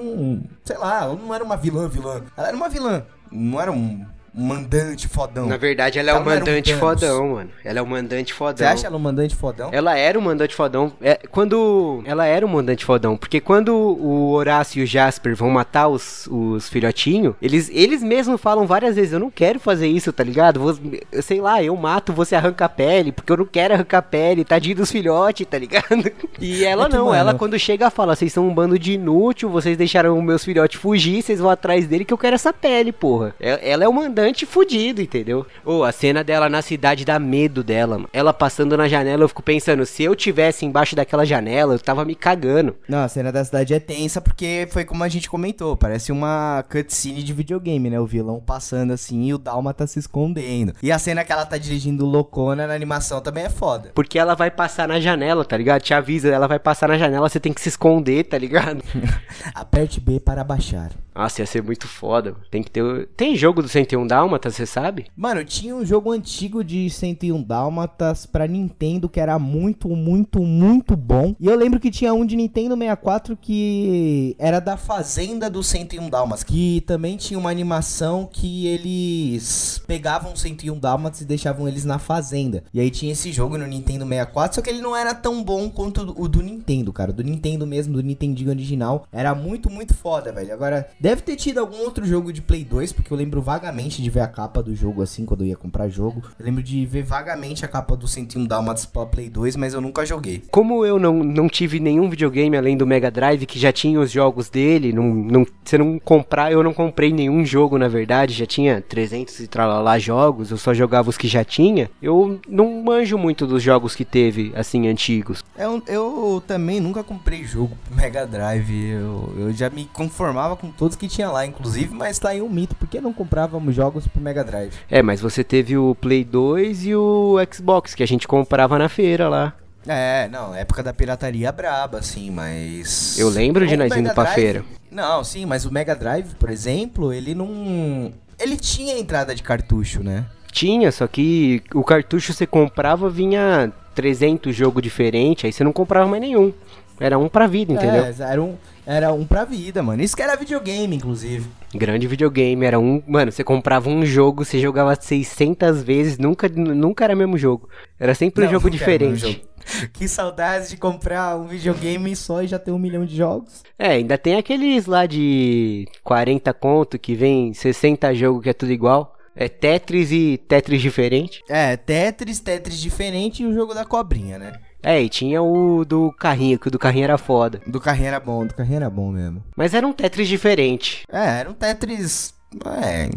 [0.63, 2.21] Sei lá, ela não era uma vilã, vilã.
[2.35, 3.05] Ela era uma vilã.
[3.31, 4.05] Não era um
[4.37, 5.47] mandante fodão.
[5.47, 7.49] Na verdade, ela é o mandante um fodão, mano.
[7.65, 8.57] Ela é o mandante fodão.
[8.57, 9.69] Você acha ela um mandante fodão?
[9.71, 10.93] Ela era o mandante fodão.
[11.01, 12.03] É, quando.
[12.05, 13.17] Ela era o mandante fodão.
[13.17, 18.39] Porque quando o Horácio e o Jasper vão matar os, os filhotinhos, eles, eles mesmos
[18.39, 20.59] falam várias vezes: Eu não quero fazer isso, tá ligado?
[20.59, 20.77] Vou,
[21.11, 24.03] eu sei lá, eu mato, você arranca a pele, porque eu não quero arrancar a
[24.03, 25.87] pele, tadinho dos filhotes, tá ligado?
[26.39, 27.17] E ela é não, mano.
[27.17, 31.23] ela quando chega fala: Vocês são um bando de inútil, vocês deixaram meus filhotes fugir,
[31.23, 33.33] vocês vão atrás dele que eu quero essa pele, porra.
[33.39, 35.45] Ela é o mandante gigante fudido, entendeu?
[35.63, 38.09] Ou oh, a cena dela na cidade dá medo dela, mano.
[38.11, 42.03] Ela passando na janela, eu fico pensando, se eu tivesse embaixo daquela janela, eu tava
[42.03, 42.75] me cagando.
[42.87, 46.63] Não, a cena da cidade é tensa porque foi como a gente comentou, parece uma
[46.69, 47.99] cutscene de videogame, né?
[47.99, 50.73] O vilão passando assim e o Dalma tá se escondendo.
[50.81, 53.91] E a cena que ela tá dirigindo loucona na animação também é foda.
[53.93, 55.81] Porque ela vai passar na janela, tá ligado?
[55.81, 58.83] Te avisa, ela vai passar na janela, você tem que se esconder, tá ligado?
[59.53, 60.91] Aperte B para baixar.
[61.17, 62.35] Nossa, ia ser muito foda.
[62.51, 63.07] Tem que ter.
[63.17, 65.07] Tem jogo do 101 Dálmatas, você sabe?
[65.15, 70.95] Mano, tinha um jogo antigo de 101 Dálmatas pra Nintendo que era muito, muito, muito
[70.95, 71.35] bom.
[71.39, 76.09] E eu lembro que tinha um de Nintendo 64 que era da Fazenda do 101
[76.09, 76.43] Dálmatas.
[76.43, 82.63] Que também tinha uma animação que eles pegavam 101 Dálmatas e deixavam eles na Fazenda.
[82.73, 85.69] E aí tinha esse jogo no Nintendo 64, só que ele não era tão bom
[85.69, 87.11] quanto o do Nintendo, cara.
[87.11, 89.07] Do Nintendo mesmo, do Nintendo original.
[89.11, 90.53] Era muito, muito foda, velho.
[90.53, 90.87] Agora.
[90.99, 94.21] Deve ter tido algum outro jogo de Play 2, porque eu lembro vagamente de ver
[94.21, 96.21] a capa do jogo assim, quando eu ia comprar jogo.
[96.39, 99.81] Eu lembro de ver vagamente a capa do 101 Dalmatas pra Play 2, mas eu
[99.81, 100.43] nunca joguei.
[100.51, 104.11] Como eu não, não tive nenhum videogame além do Mega Drive, que já tinha os
[104.11, 108.45] jogos dele, não, não, você não comprar, eu não comprei nenhum jogo, na verdade, já
[108.45, 111.89] tinha 300 e tralala jogos, eu só jogava os que já tinha.
[112.01, 115.43] Eu não manjo muito dos jogos que teve, assim, antigos.
[115.57, 120.69] Eu, eu também nunca comprei jogo pro Mega Drive, eu, eu já me conformava com
[120.69, 124.21] todos que tinha lá, inclusive, mas tá aí um mito, porque não comprávamos jogos pro
[124.21, 124.73] Mega Drive?
[124.89, 128.89] É, mas você teve o Play 2 e o Xbox, que a gente comprava na
[128.89, 129.53] feira lá.
[129.87, 133.17] É, não, época da pirataria braba, assim, mas.
[133.17, 134.35] Eu lembro de nós indo pra Drive...
[134.35, 134.65] feira.
[134.91, 138.11] Não, sim, mas o Mega Drive, por exemplo, ele não.
[138.39, 140.25] Ele tinha entrada de cartucho, né?
[140.51, 146.07] Tinha, só que o cartucho você comprava, vinha 300 jogos diferentes, aí você não comprava
[146.07, 146.53] mais nenhum.
[146.99, 148.05] Era um pra vida, entendeu?
[148.05, 150.01] É, era um, era um pra vida, mano.
[150.01, 151.47] Isso que era videogame, inclusive.
[151.77, 153.01] Grande videogame, era um.
[153.07, 157.69] Mano, você comprava um jogo, você jogava 600 vezes, nunca, nunca era o mesmo jogo.
[157.99, 159.19] Era sempre Não, um jogo diferente.
[159.19, 159.47] Jogo.
[159.93, 163.63] Que saudades de comprar um videogame só e já ter um milhão de jogos.
[163.77, 168.71] É, ainda tem aqueles lá de 40 conto que vem 60 jogos que é tudo
[168.71, 169.13] igual.
[169.35, 171.43] É Tetris e Tetris diferente.
[171.47, 174.53] É, Tetris, Tetris diferente e o jogo da cobrinha, né?
[174.87, 177.59] É, e tinha o do carrinho, que o do carrinho era foda.
[177.67, 179.43] Do carrinho era bom, do carrinho era bom mesmo.
[179.53, 181.03] Mas era um Tetris diferente.
[181.11, 182.33] É, era um Tetris.
[182.65, 183.09] É.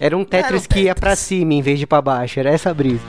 [0.00, 0.66] Era um Tetris, era um Tetris.
[0.66, 3.02] que ia pra cima em vez de pra baixo, era essa brisa.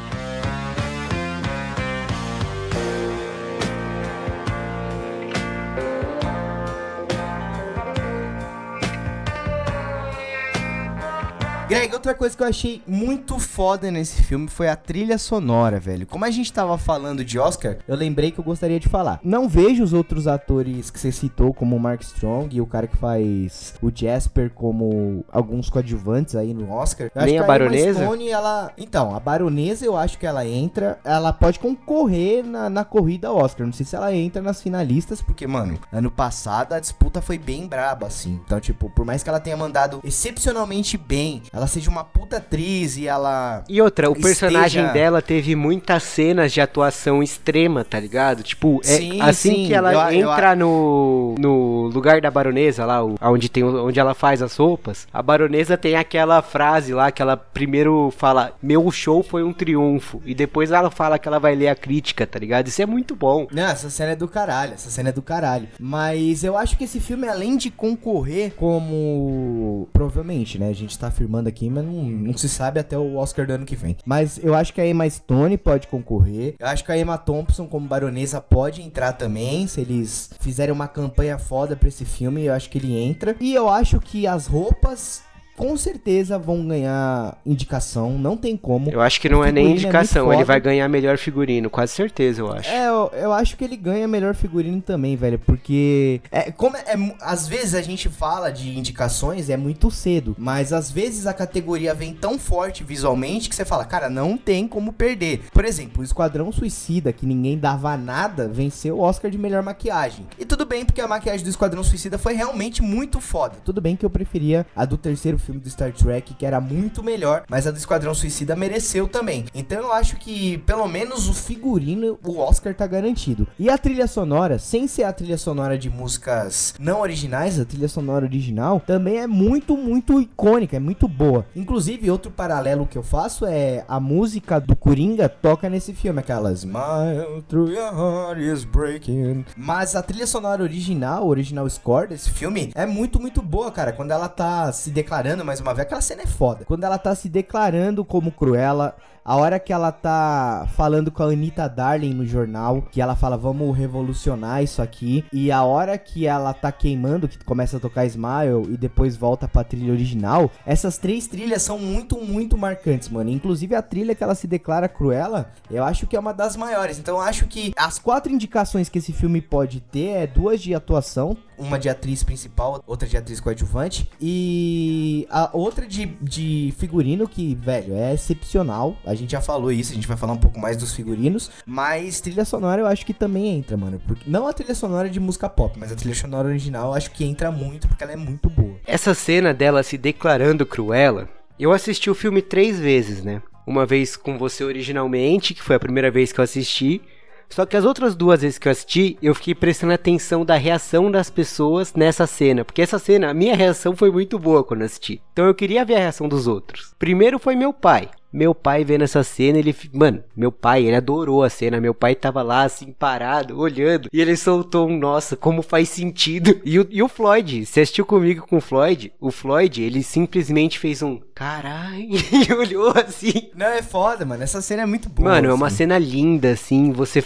[11.71, 16.05] Greg, outra coisa que eu achei muito foda nesse filme foi a trilha sonora, velho.
[16.05, 19.21] Como a gente tava falando de Oscar, eu lembrei que eu gostaria de falar.
[19.23, 22.87] Não vejo os outros atores que você citou, como o Mark Strong e o cara
[22.87, 27.09] que faz o Jasper, como alguns coadjuvantes aí no Oscar.
[27.15, 28.03] Eu Nem a, a baronesa?
[28.03, 28.73] Stone, ela...
[28.77, 33.65] Então, a baronesa eu acho que ela entra, ela pode concorrer na, na corrida Oscar.
[33.65, 37.65] Não sei se ela entra nas finalistas, porque, mano, ano passado a disputa foi bem
[37.65, 38.41] braba, assim.
[38.45, 42.97] Então, tipo, por mais que ela tenha mandado excepcionalmente bem, ela seja uma puta atriz
[42.97, 43.63] e ela.
[43.69, 48.41] E outra, o personagem dela teve muitas cenas de atuação extrema, tá ligado?
[48.41, 49.67] Tipo, é sim, assim sim.
[49.67, 50.55] que ela eu, entra eu...
[50.55, 55.77] no, no lugar da baronesa lá, onde, tem, onde ela faz as roupas, a baronesa
[55.77, 60.19] tem aquela frase lá que ela primeiro fala: Meu show foi um triunfo.
[60.25, 62.69] E depois ela fala que ela vai ler a crítica, tá ligado?
[62.69, 63.45] Isso é muito bom.
[63.51, 65.67] Não, essa cena é do caralho, essa cena é do caralho.
[65.79, 69.87] Mas eu acho que esse filme, além de concorrer como.
[69.93, 70.69] Provavelmente, né?
[70.69, 73.65] A gente tá afirmando aqui, mas não, não se sabe até o Oscar do ano
[73.65, 73.97] que vem.
[74.05, 76.55] Mas eu acho que a Emma Stone pode concorrer.
[76.59, 79.67] Eu acho que a Emma Thompson, como baronesa, pode entrar também.
[79.67, 83.35] Se eles fizerem uma campanha foda pra esse filme, eu acho que ele entra.
[83.39, 85.23] E eu acho que as roupas
[85.61, 88.89] com certeza vão ganhar indicação, não tem como.
[88.89, 91.93] Eu acho que não é nem é indicação, é ele vai ganhar melhor figurino, quase
[91.93, 92.67] certeza, eu acho.
[92.67, 96.79] É, eu, eu acho que ele ganha melhor figurino também, velho, porque é como é,
[96.87, 101.33] é, às vezes a gente fala de indicações é muito cedo, mas às vezes a
[101.33, 105.43] categoria vem tão forte visualmente que você fala, cara, não tem como perder.
[105.53, 110.25] Por exemplo, o Esquadrão Suicida, que ninguém dava nada, venceu o Oscar de melhor maquiagem.
[110.39, 113.57] E tudo bem porque a maquiagem do Esquadrão Suicida foi realmente muito foda.
[113.63, 116.61] Tudo bem que eu preferia a do terceiro filme filme do Star Trek, que era
[116.61, 119.45] muito melhor, mas a do Esquadrão Suicida mereceu também.
[119.53, 123.47] Então eu acho que, pelo menos, o figurino, o Oscar tá garantido.
[123.59, 127.87] E a trilha sonora, sem ser a trilha sonora de músicas não originais, a trilha
[127.87, 131.45] sonora original, também é muito, muito icônica, é muito boa.
[131.55, 136.51] Inclusive, outro paralelo que eu faço é a música do Coringa toca nesse filme, aquela
[136.53, 139.45] Smile through your heart is breaking.
[139.57, 143.91] Mas a trilha sonora original, original score desse filme, é muito, muito boa, cara.
[143.91, 146.65] Quando ela tá se declarando mais uma vez, aquela cena é foda.
[146.65, 151.27] Quando ela tá se declarando como Cruella, a hora que ela tá falando com a
[151.27, 155.23] Anitta Darling no jornal, que ela fala, vamos revolucionar isso aqui.
[155.31, 159.47] E a hora que ela tá queimando, que começa a tocar Smile e depois volta
[159.47, 163.29] pra trilha original, essas três trilhas são muito, muito marcantes, mano.
[163.29, 166.97] Inclusive a trilha que ela se declara Cruella, eu acho que é uma das maiores.
[166.97, 170.73] Então eu acho que as quatro indicações que esse filme pode ter é duas de
[170.73, 177.27] atuação, uma de atriz principal, outra de atriz coadjuvante e a outra de, de figurino
[177.27, 178.97] que, velho, é excepcional.
[179.11, 181.51] A gente já falou isso, a gente vai falar um pouco mais dos figurinos.
[181.65, 184.01] Mas trilha sonora eu acho que também entra, mano.
[184.07, 187.11] Porque, não a trilha sonora de música pop, mas a trilha sonora original eu acho
[187.11, 188.75] que entra muito porque ela é muito boa.
[188.85, 191.27] Essa cena dela se declarando Cruella,
[191.59, 193.41] eu assisti o filme três vezes, né?
[193.67, 197.01] Uma vez com você originalmente, que foi a primeira vez que eu assisti.
[197.49, 201.11] Só que as outras duas vezes que eu assisti, eu fiquei prestando atenção da reação
[201.11, 202.63] das pessoas nessa cena.
[202.63, 205.21] Porque essa cena, a minha reação foi muito boa quando assisti.
[205.33, 206.95] Então eu queria ver a reação dos outros.
[206.97, 208.09] Primeiro foi meu pai.
[208.31, 209.75] Meu pai vendo essa cena, ele.
[209.93, 211.81] Mano, meu pai, ele adorou a cena.
[211.81, 214.09] Meu pai tava lá, assim, parado, olhando.
[214.11, 216.61] E ele soltou um, nossa, como faz sentido.
[216.63, 219.11] E o, e o Floyd, você assistiu comigo com o Floyd?
[219.19, 221.91] O Floyd, ele simplesmente fez um caralho.
[222.31, 223.51] E olhou assim.
[223.55, 224.43] Não, é foda, mano.
[224.43, 225.29] Essa cena é muito boa.
[225.29, 225.51] Mano, assim.
[225.51, 225.75] é uma assim.
[225.77, 226.91] cena linda, assim.
[226.91, 227.23] Você.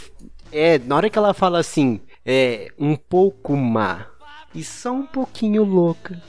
[0.52, 4.08] É, na hora que ela fala assim, é um pouco má
[4.56, 6.22] e só um pouquinho louca.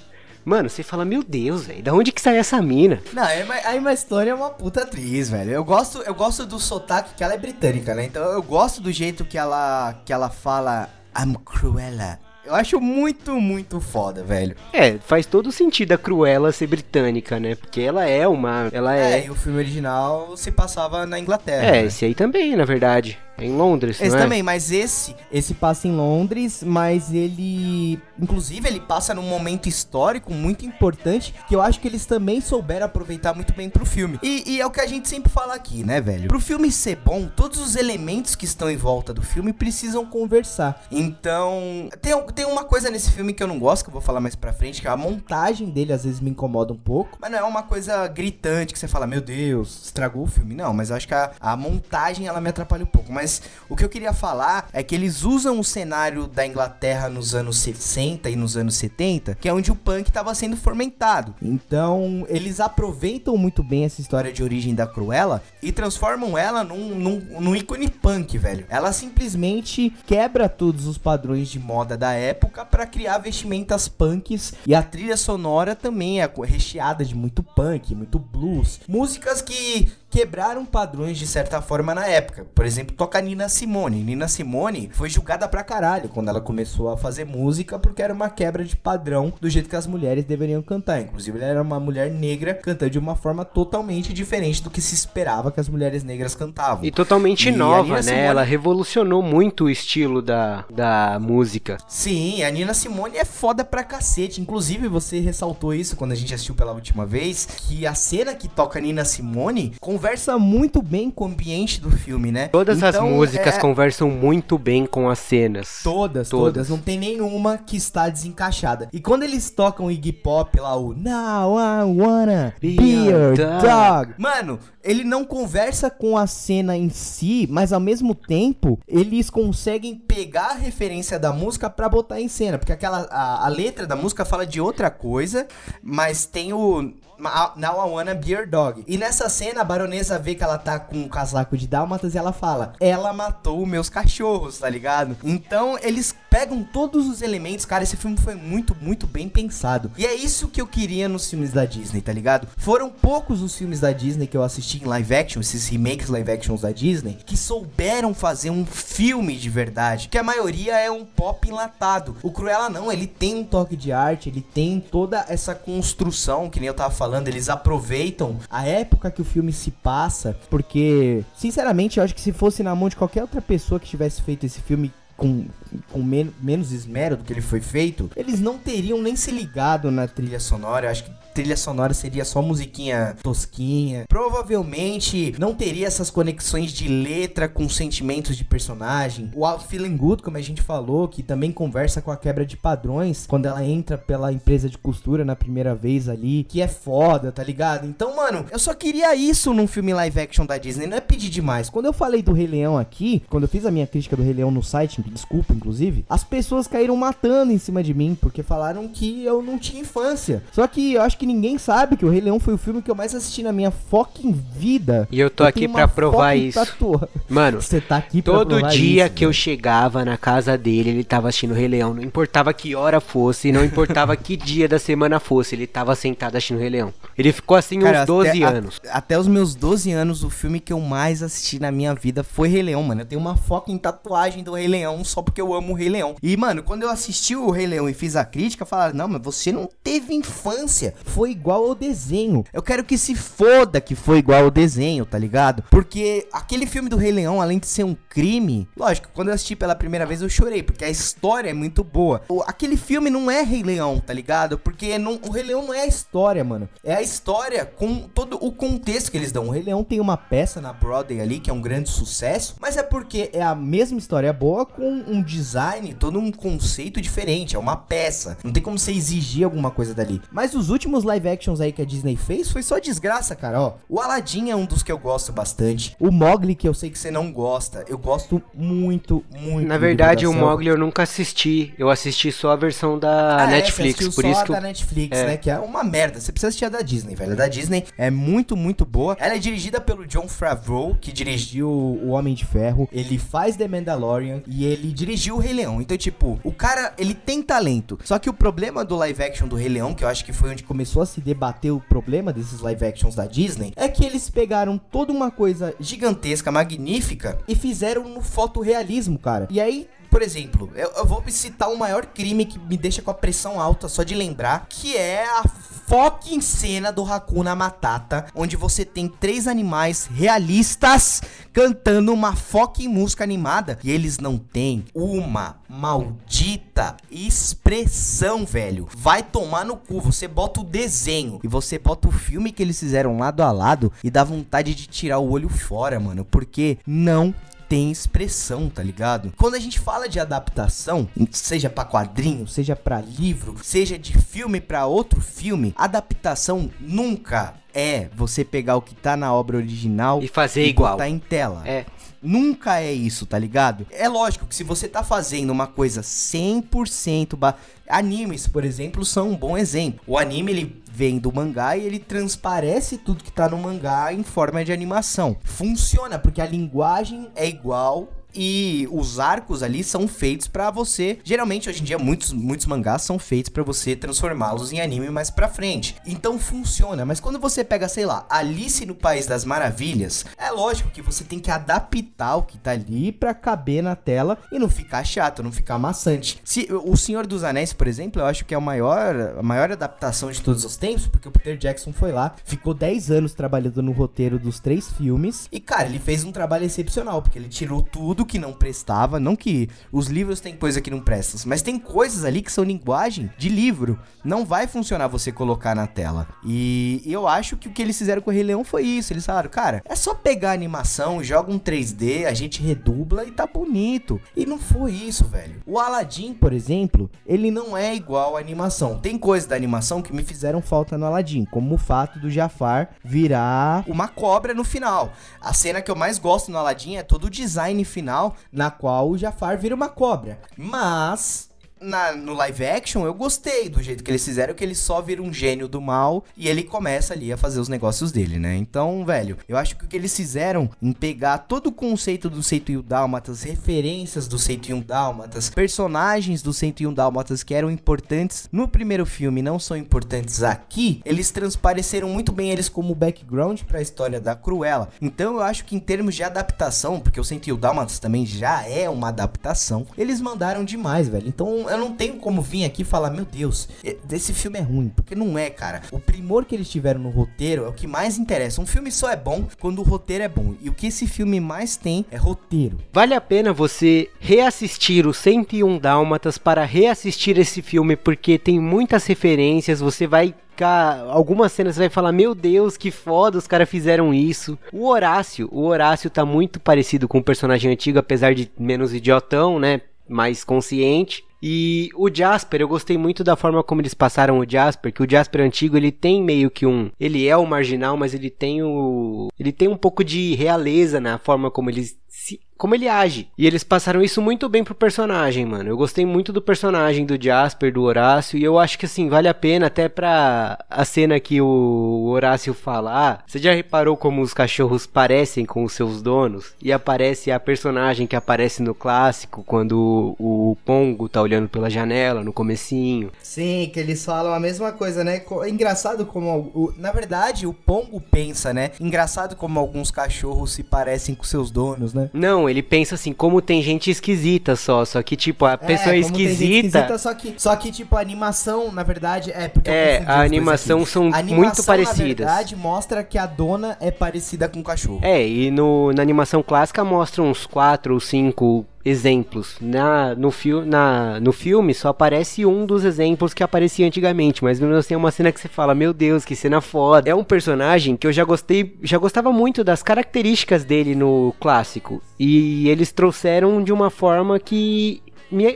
[0.47, 3.03] Mano, você fala, meu Deus, velho, da onde que saiu essa mina?
[3.13, 5.51] Não, a Emma Stone é uma puta atriz, velho.
[5.51, 8.05] Eu gosto, eu gosto do sotaque que ela é britânica, né?
[8.05, 12.21] Então eu gosto do jeito que ela, que ela fala I'm Cruella.
[12.45, 14.55] Eu acho muito, muito foda, velho.
[14.73, 17.57] É, faz todo sentido a Cruella ser britânica, né?
[17.57, 18.71] Porque ela é uma.
[18.73, 19.23] Ela é.
[19.23, 21.67] É, e o filme original se passava na Inglaterra.
[21.67, 21.85] É, né?
[21.87, 23.19] esse aí também, na verdade.
[23.39, 24.19] É em Londres, Esse é?
[24.19, 30.33] também, mas esse, esse passa em Londres, mas ele, inclusive, ele passa num momento histórico
[30.33, 34.19] muito importante que eu acho que eles também souberam aproveitar muito bem pro filme.
[34.23, 36.29] E, e é o que a gente sempre fala aqui, né, velho?
[36.29, 40.85] Pro filme ser bom, todos os elementos que estão em volta do filme precisam conversar.
[40.91, 44.21] Então, tem, tem uma coisa nesse filme que eu não gosto, que eu vou falar
[44.21, 47.31] mais pra frente, que é a montagem dele às vezes me incomoda um pouco, mas
[47.31, 50.55] não é uma coisa gritante que você fala, meu Deus, estragou o filme.
[50.55, 53.13] Não, mas eu acho que a, a montagem ela me atrapalha um pouco.
[53.13, 57.09] Mas mas o que eu queria falar é que eles usam o cenário da Inglaterra
[57.09, 61.35] nos anos 60 e nos anos 70, que é onde o punk estava sendo fomentado.
[61.43, 66.95] Então, eles aproveitam muito bem essa história de origem da Cruella e transformam ela num,
[66.95, 68.65] num, num ícone punk, velho.
[68.69, 74.73] Ela simplesmente quebra todos os padrões de moda da época para criar vestimentas punks e
[74.73, 81.19] a trilha sonora também é recheada de muito punk, muito blues, músicas que quebraram padrões
[81.19, 82.47] de certa forma na época.
[82.55, 84.03] Por exemplo, toca Nina Simone.
[84.03, 88.31] Nina Simone foi julgada pra caralho quando ela começou a fazer música porque era uma
[88.31, 91.03] quebra de padrão do jeito que as mulheres deveriam cantar.
[91.03, 94.95] Inclusive, ela era uma mulher negra cantando de uma forma totalmente diferente do que se
[94.95, 96.83] esperava que as mulheres negras cantavam.
[96.83, 98.03] E totalmente e nova, né?
[98.03, 98.23] Simone...
[98.23, 101.77] Ela revolucionou muito o estilo da, da música.
[101.87, 104.41] Sim, a Nina Simone é foda pra cacete.
[104.41, 108.49] Inclusive, você ressaltou isso quando a gente assistiu pela última vez, que a cena que
[108.49, 110.06] toca Nina Simone conversa
[110.39, 112.49] muito bem com o ambiente do filme, né?
[112.49, 113.59] Todas então, as músicas é...
[113.59, 115.81] conversam muito bem com as cenas.
[115.83, 118.89] Todas, todas, todas, Não tem nenhuma que está desencaixada.
[118.93, 123.67] E quando eles tocam Iggy Pop lá, o Now I wanna be, be your dog.
[123.67, 124.15] dog.
[124.19, 129.97] Mano, ele não conversa com a cena em si, mas ao mesmo tempo eles conseguem
[129.97, 133.97] pegar a referência da música para botar em cena, porque aquela a, a, letra da
[133.97, 135.47] música fala de outra coisa,
[135.83, 138.85] mas tem o Now I Wanna Be Your Dog.
[138.87, 142.19] E nessa cena, a baronesa vê que ela tá com um casaco de dálmatas e
[142.19, 145.17] ela fala: Ela matou meus cachorros, tá ligado?
[145.25, 147.65] Então eles pegam todos os elementos.
[147.65, 149.91] Cara, esse filme foi muito, muito bem pensado.
[149.97, 152.47] E é isso que eu queria nos filmes da Disney, tá ligado?
[152.59, 156.31] Foram poucos os filmes da Disney que eu assisti em live action, esses remakes live
[156.31, 160.09] actions da Disney, que souberam fazer um filme de verdade.
[160.11, 162.19] Que a maioria é um pop enlatado.
[162.23, 166.61] O Cruella não, ele tem um toque de arte, ele tem toda essa construção, que
[166.61, 171.97] nem eu tava falando eles aproveitam a época que o filme se passa, porque, sinceramente,
[171.97, 174.61] eu acho que se fosse na mão de qualquer outra pessoa que tivesse feito esse
[174.61, 175.47] filme com,
[175.91, 179.91] com men menos esmero do que ele foi feito, eles não teriam nem se ligado
[179.91, 180.87] na trilha sonora.
[180.87, 184.07] Eu acho que trilha sonora seria só musiquinha tosquinha.
[184.09, 189.31] Provavelmente não teria essas conexões de letra com sentimentos de personagem.
[189.35, 193.27] O Feeling Good, como a gente falou, que também conversa com a quebra de padrões
[193.27, 197.45] quando ela entra pela empresa de costura na primeira vez ali, que é foda, tá
[197.45, 197.87] ligado?
[197.87, 201.29] Então, mano, eu só queria isso num filme live action da Disney, não é pedir
[201.29, 201.69] demais.
[201.69, 204.33] Quando eu falei do Rei Leão aqui, quando eu fiz a minha crítica do Rei
[204.33, 208.89] Leão no site, desculpa, inclusive, as pessoas caíram matando em cima de mim, porque falaram
[208.89, 210.43] que eu não tinha infância.
[210.51, 212.91] Só que eu acho que ninguém sabe que o Rei Leão foi o filme que
[212.91, 215.09] eu mais assisti na minha fucking vida.
[215.11, 216.59] E eu tô eu aqui para provar isso.
[216.59, 217.09] Tatua.
[217.29, 221.05] Mano, você tá aqui pra todo dia isso, que eu chegava na casa dele, ele
[221.05, 221.93] tava assistindo o Rei Leão.
[221.95, 226.37] Não importava que hora fosse, não importava que dia da semana fosse, ele tava sentado
[226.37, 226.93] assistindo o Rei Leão.
[227.19, 228.81] Ele ficou assim Cara, uns 12 até, anos.
[228.89, 232.23] A, até os meus 12 anos, o filme que eu mais assisti na minha vida
[232.23, 233.01] foi Rei Leão, mano.
[233.01, 236.15] Eu tenho uma fucking tatuagem do Rei Leão só porque eu amo o Rei Leão.
[236.23, 239.23] E, mano, quando eu assisti o Rei Leão e fiz a crítica, falaram: não, mas
[239.23, 240.95] você não teve infância.
[241.17, 242.45] Foi igual ao desenho.
[242.53, 245.63] Eu quero que se foda que foi igual ao desenho, tá ligado?
[245.71, 249.57] Porque aquele filme do Rei Leão, além de ser um crime, lógico, quando eu assisti
[249.57, 252.21] pela primeira vez eu chorei, porque a história é muito boa.
[252.29, 254.59] O, aquele filme não é Rei Leão, tá ligado?
[254.59, 256.69] Porque não, o Rei Leão não é a história, mano.
[256.85, 259.47] É a história com todo o contexto que eles dão.
[259.47, 262.77] O Rei Leão tem uma peça na Broadway ali que é um grande sucesso, mas
[262.77, 267.57] é porque é a mesma história boa com um design, todo um conceito diferente.
[267.57, 268.37] É uma peça.
[268.45, 270.21] Não tem como você exigir alguma coisa dali.
[270.31, 273.61] Mas os últimos live actions aí que a Disney fez foi só desgraça, cara.
[273.61, 275.97] Ó, o Aladdin é um dos que eu gosto bastante.
[275.99, 279.67] O Mogli, que eu sei que você não gosta, eu gosto muito, muito.
[279.67, 281.75] Na verdade, o Mogli eu nunca assisti.
[281.79, 284.01] Eu assisti só a versão da ah, Netflix.
[284.01, 285.27] É, por só isso a que da Netflix, é.
[285.27, 285.37] né?
[285.37, 286.21] Que é uma merda.
[286.21, 287.33] Você precisa assistir a da Disney, velho.
[287.33, 289.17] A da Disney é muito, muito boa.
[289.19, 292.89] Ela é dirigida pelo John Favreau, que dirigiu O Homem de Ferro.
[292.93, 295.81] Ele faz The Mandalorian e ele dirigiu o Rei Leão.
[295.81, 297.99] Então, tipo, o cara, ele tem talento.
[298.05, 300.51] Só que o problema do live action do Rei Leão, que eu acho que foi
[300.51, 304.31] onde começou a se debater o problema desses live actions da Disney, é que eles
[304.31, 309.49] pegaram toda uma coisa gigantesca, magnífica e fizeram no fotorrealismo, cara.
[309.51, 313.11] E aí por exemplo, eu, eu, vou citar o maior crime que me deixa com
[313.11, 315.45] a pressão alta só de lembrar, que é a
[315.87, 323.25] fucking cena do Hakuna Matata, onde você tem três animais realistas cantando uma fucking música
[323.25, 328.89] animada e eles não têm uma maldita expressão, velho.
[328.97, 332.79] Vai tomar no cu, você bota o desenho e você bota o filme que eles
[332.79, 337.35] fizeram lado a lado e dá vontade de tirar o olho fora, mano, porque não
[337.69, 339.33] tem expressão, tá ligado?
[339.37, 344.61] Quando a gente fala de adaptação, seja para quadrinho, seja para livro, seja de filme
[344.61, 350.29] para outro filme, adaptação nunca é você pegar o que tá na obra original e
[350.29, 350.93] fazer e igual.
[350.93, 351.63] botar em tela.
[351.67, 351.85] É.
[352.23, 353.87] Nunca é isso, tá ligado?
[353.91, 357.55] É lógico que se você tá fazendo uma coisa 100% ba...
[357.89, 360.01] animes, por exemplo, são um bom exemplo.
[360.07, 364.23] O anime ele vem do mangá e ele transparece tudo que tá no mangá em
[364.23, 365.37] forma de animação.
[365.45, 371.19] Funciona porque a linguagem é igual e os arcos ali são feitos para você.
[371.25, 375.31] Geralmente hoje em dia muitos muitos mangás são feitos para você transformá-los em anime mais
[375.31, 375.97] para frente.
[376.07, 380.91] Então funciona, mas quando você pega, sei lá, Alice no País das Maravilhas, é lógico
[380.91, 384.69] que você tem que adaptar o que tá ali para caber na tela e não
[384.69, 386.41] ficar chato, não ficar maçante.
[386.45, 389.71] Se o Senhor dos Anéis, por exemplo, eu acho que é a maior a maior
[389.73, 393.83] adaptação de todos os tempos, porque o Peter Jackson foi lá, ficou 10 anos trabalhando
[393.83, 397.83] no roteiro dos três filmes e cara, ele fez um trabalho excepcional, porque ele tirou
[397.83, 401.79] tudo que não prestava, não que os livros têm coisa que não prestam, mas tem
[401.79, 403.99] coisas ali que são linguagem de livro.
[404.25, 406.27] Não vai funcionar você colocar na tela.
[406.45, 409.13] E eu acho que o que eles fizeram com o Rei Leão foi isso.
[409.13, 413.31] Eles falaram, cara, é só pegar a animação, joga um 3D, a gente redubla e
[413.31, 414.21] tá bonito.
[414.37, 415.63] E não foi isso, velho.
[415.67, 418.99] O Aladdin, por exemplo, ele não é igual à animação.
[418.99, 422.91] Tem coisas da animação que me fizeram falta no Aladdin, como o fato do Jafar
[423.05, 425.13] virar uma cobra no final.
[425.41, 428.16] A cena que eu mais gosto no Aladdin é todo o design final,
[428.53, 430.39] na qual o Jafar vira uma cobra.
[430.57, 431.51] Mas
[431.81, 435.23] na, no live action, eu gostei do jeito que eles fizeram, que ele só vira
[435.23, 438.57] um gênio do mal e ele começa ali a fazer os negócios dele, né?
[438.57, 442.43] Então, velho, eu acho que o que eles fizeram em pegar todo o conceito do
[442.43, 449.05] 101 Dálmatas, referências do 101 Dálmatas, personagens do 101 Dálmatas que eram importantes no primeiro
[449.05, 454.21] filme não são importantes aqui, eles transpareceram muito bem eles como background para a história
[454.21, 454.89] da Cruella.
[455.01, 458.89] Então, eu acho que em termos de adaptação, porque o 101 Dálmatas também já é
[458.89, 461.29] uma adaptação, eles mandaram demais, velho.
[461.29, 463.69] Então, eu não tenho como vir aqui falar, meu Deus,
[464.11, 465.83] esse filme é ruim, porque não é, cara.
[465.91, 468.61] O primor que eles tiveram no roteiro é o que mais interessa.
[468.61, 470.55] Um filme só é bom quando o roteiro é bom.
[470.61, 472.79] E o que esse filme mais tem é roteiro.
[472.93, 479.07] Vale a pena você reassistir o 101 Dálmatas para reassistir esse filme, porque tem muitas
[479.07, 484.15] referências, você vai algumas cenas você vai falar, meu Deus, que foda, os caras fizeram
[484.15, 484.59] isso.
[484.73, 489.59] O Horácio, o Horácio tá muito parecido com o personagem antigo, apesar de menos idiotão,
[489.59, 489.83] né?
[490.09, 491.25] Mais consciente.
[491.49, 495.09] E o Jasper, eu gostei muito da forma como eles passaram o Jasper, que o
[495.09, 499.29] Jasper antigo, ele tem meio que um, ele é o marginal, mas ele tem o,
[499.39, 503.29] ele tem um pouco de realeza na forma como ele se como ele age.
[503.37, 505.69] E eles passaram isso muito bem pro personagem, mano.
[505.69, 509.29] Eu gostei muito do personagem do Jasper, do Horácio, e eu acho que assim, vale
[509.29, 513.25] a pena até pra a cena que o Horácio falar.
[513.27, 516.55] Você já reparou como os cachorros parecem com os seus donos?
[516.63, 522.25] E aparece a personagem que aparece no clássico quando o Pongo tá olhando pela janela
[522.25, 523.13] no comecinho.
[523.23, 525.23] Sim, que eles falam a mesma coisa, né?
[525.43, 528.71] É engraçado como o, na verdade o Pongo pensa, né?
[528.81, 532.06] Engraçado como alguns cachorros se parecem com seus donos, né?
[532.13, 535.95] Não, ele pensa assim, como tem gente esquisita só, só que tipo, a é, pessoa
[535.95, 536.79] é, esquisita...
[536.79, 536.99] esquisita...
[536.99, 541.11] só que só que tipo a animação, na verdade, é porque É, a animação são
[541.13, 542.27] a animação, muito parecidas.
[542.27, 545.01] Na verdade, mostra que a dona é parecida com o cachorro.
[545.03, 549.57] É, e no, na animação clássica mostra uns quatro ou cinco exemplos.
[549.61, 554.61] Na, no, fi na, no filme só aparece um dos exemplos que aparecia antigamente, mas
[554.61, 557.11] mesmo assim é uma cena que você fala, meu Deus, que cena foda.
[557.11, 562.01] É um personagem que eu já gostei, já gostava muito das características dele no clássico.
[562.19, 565.03] E eles trouxeram de uma forma que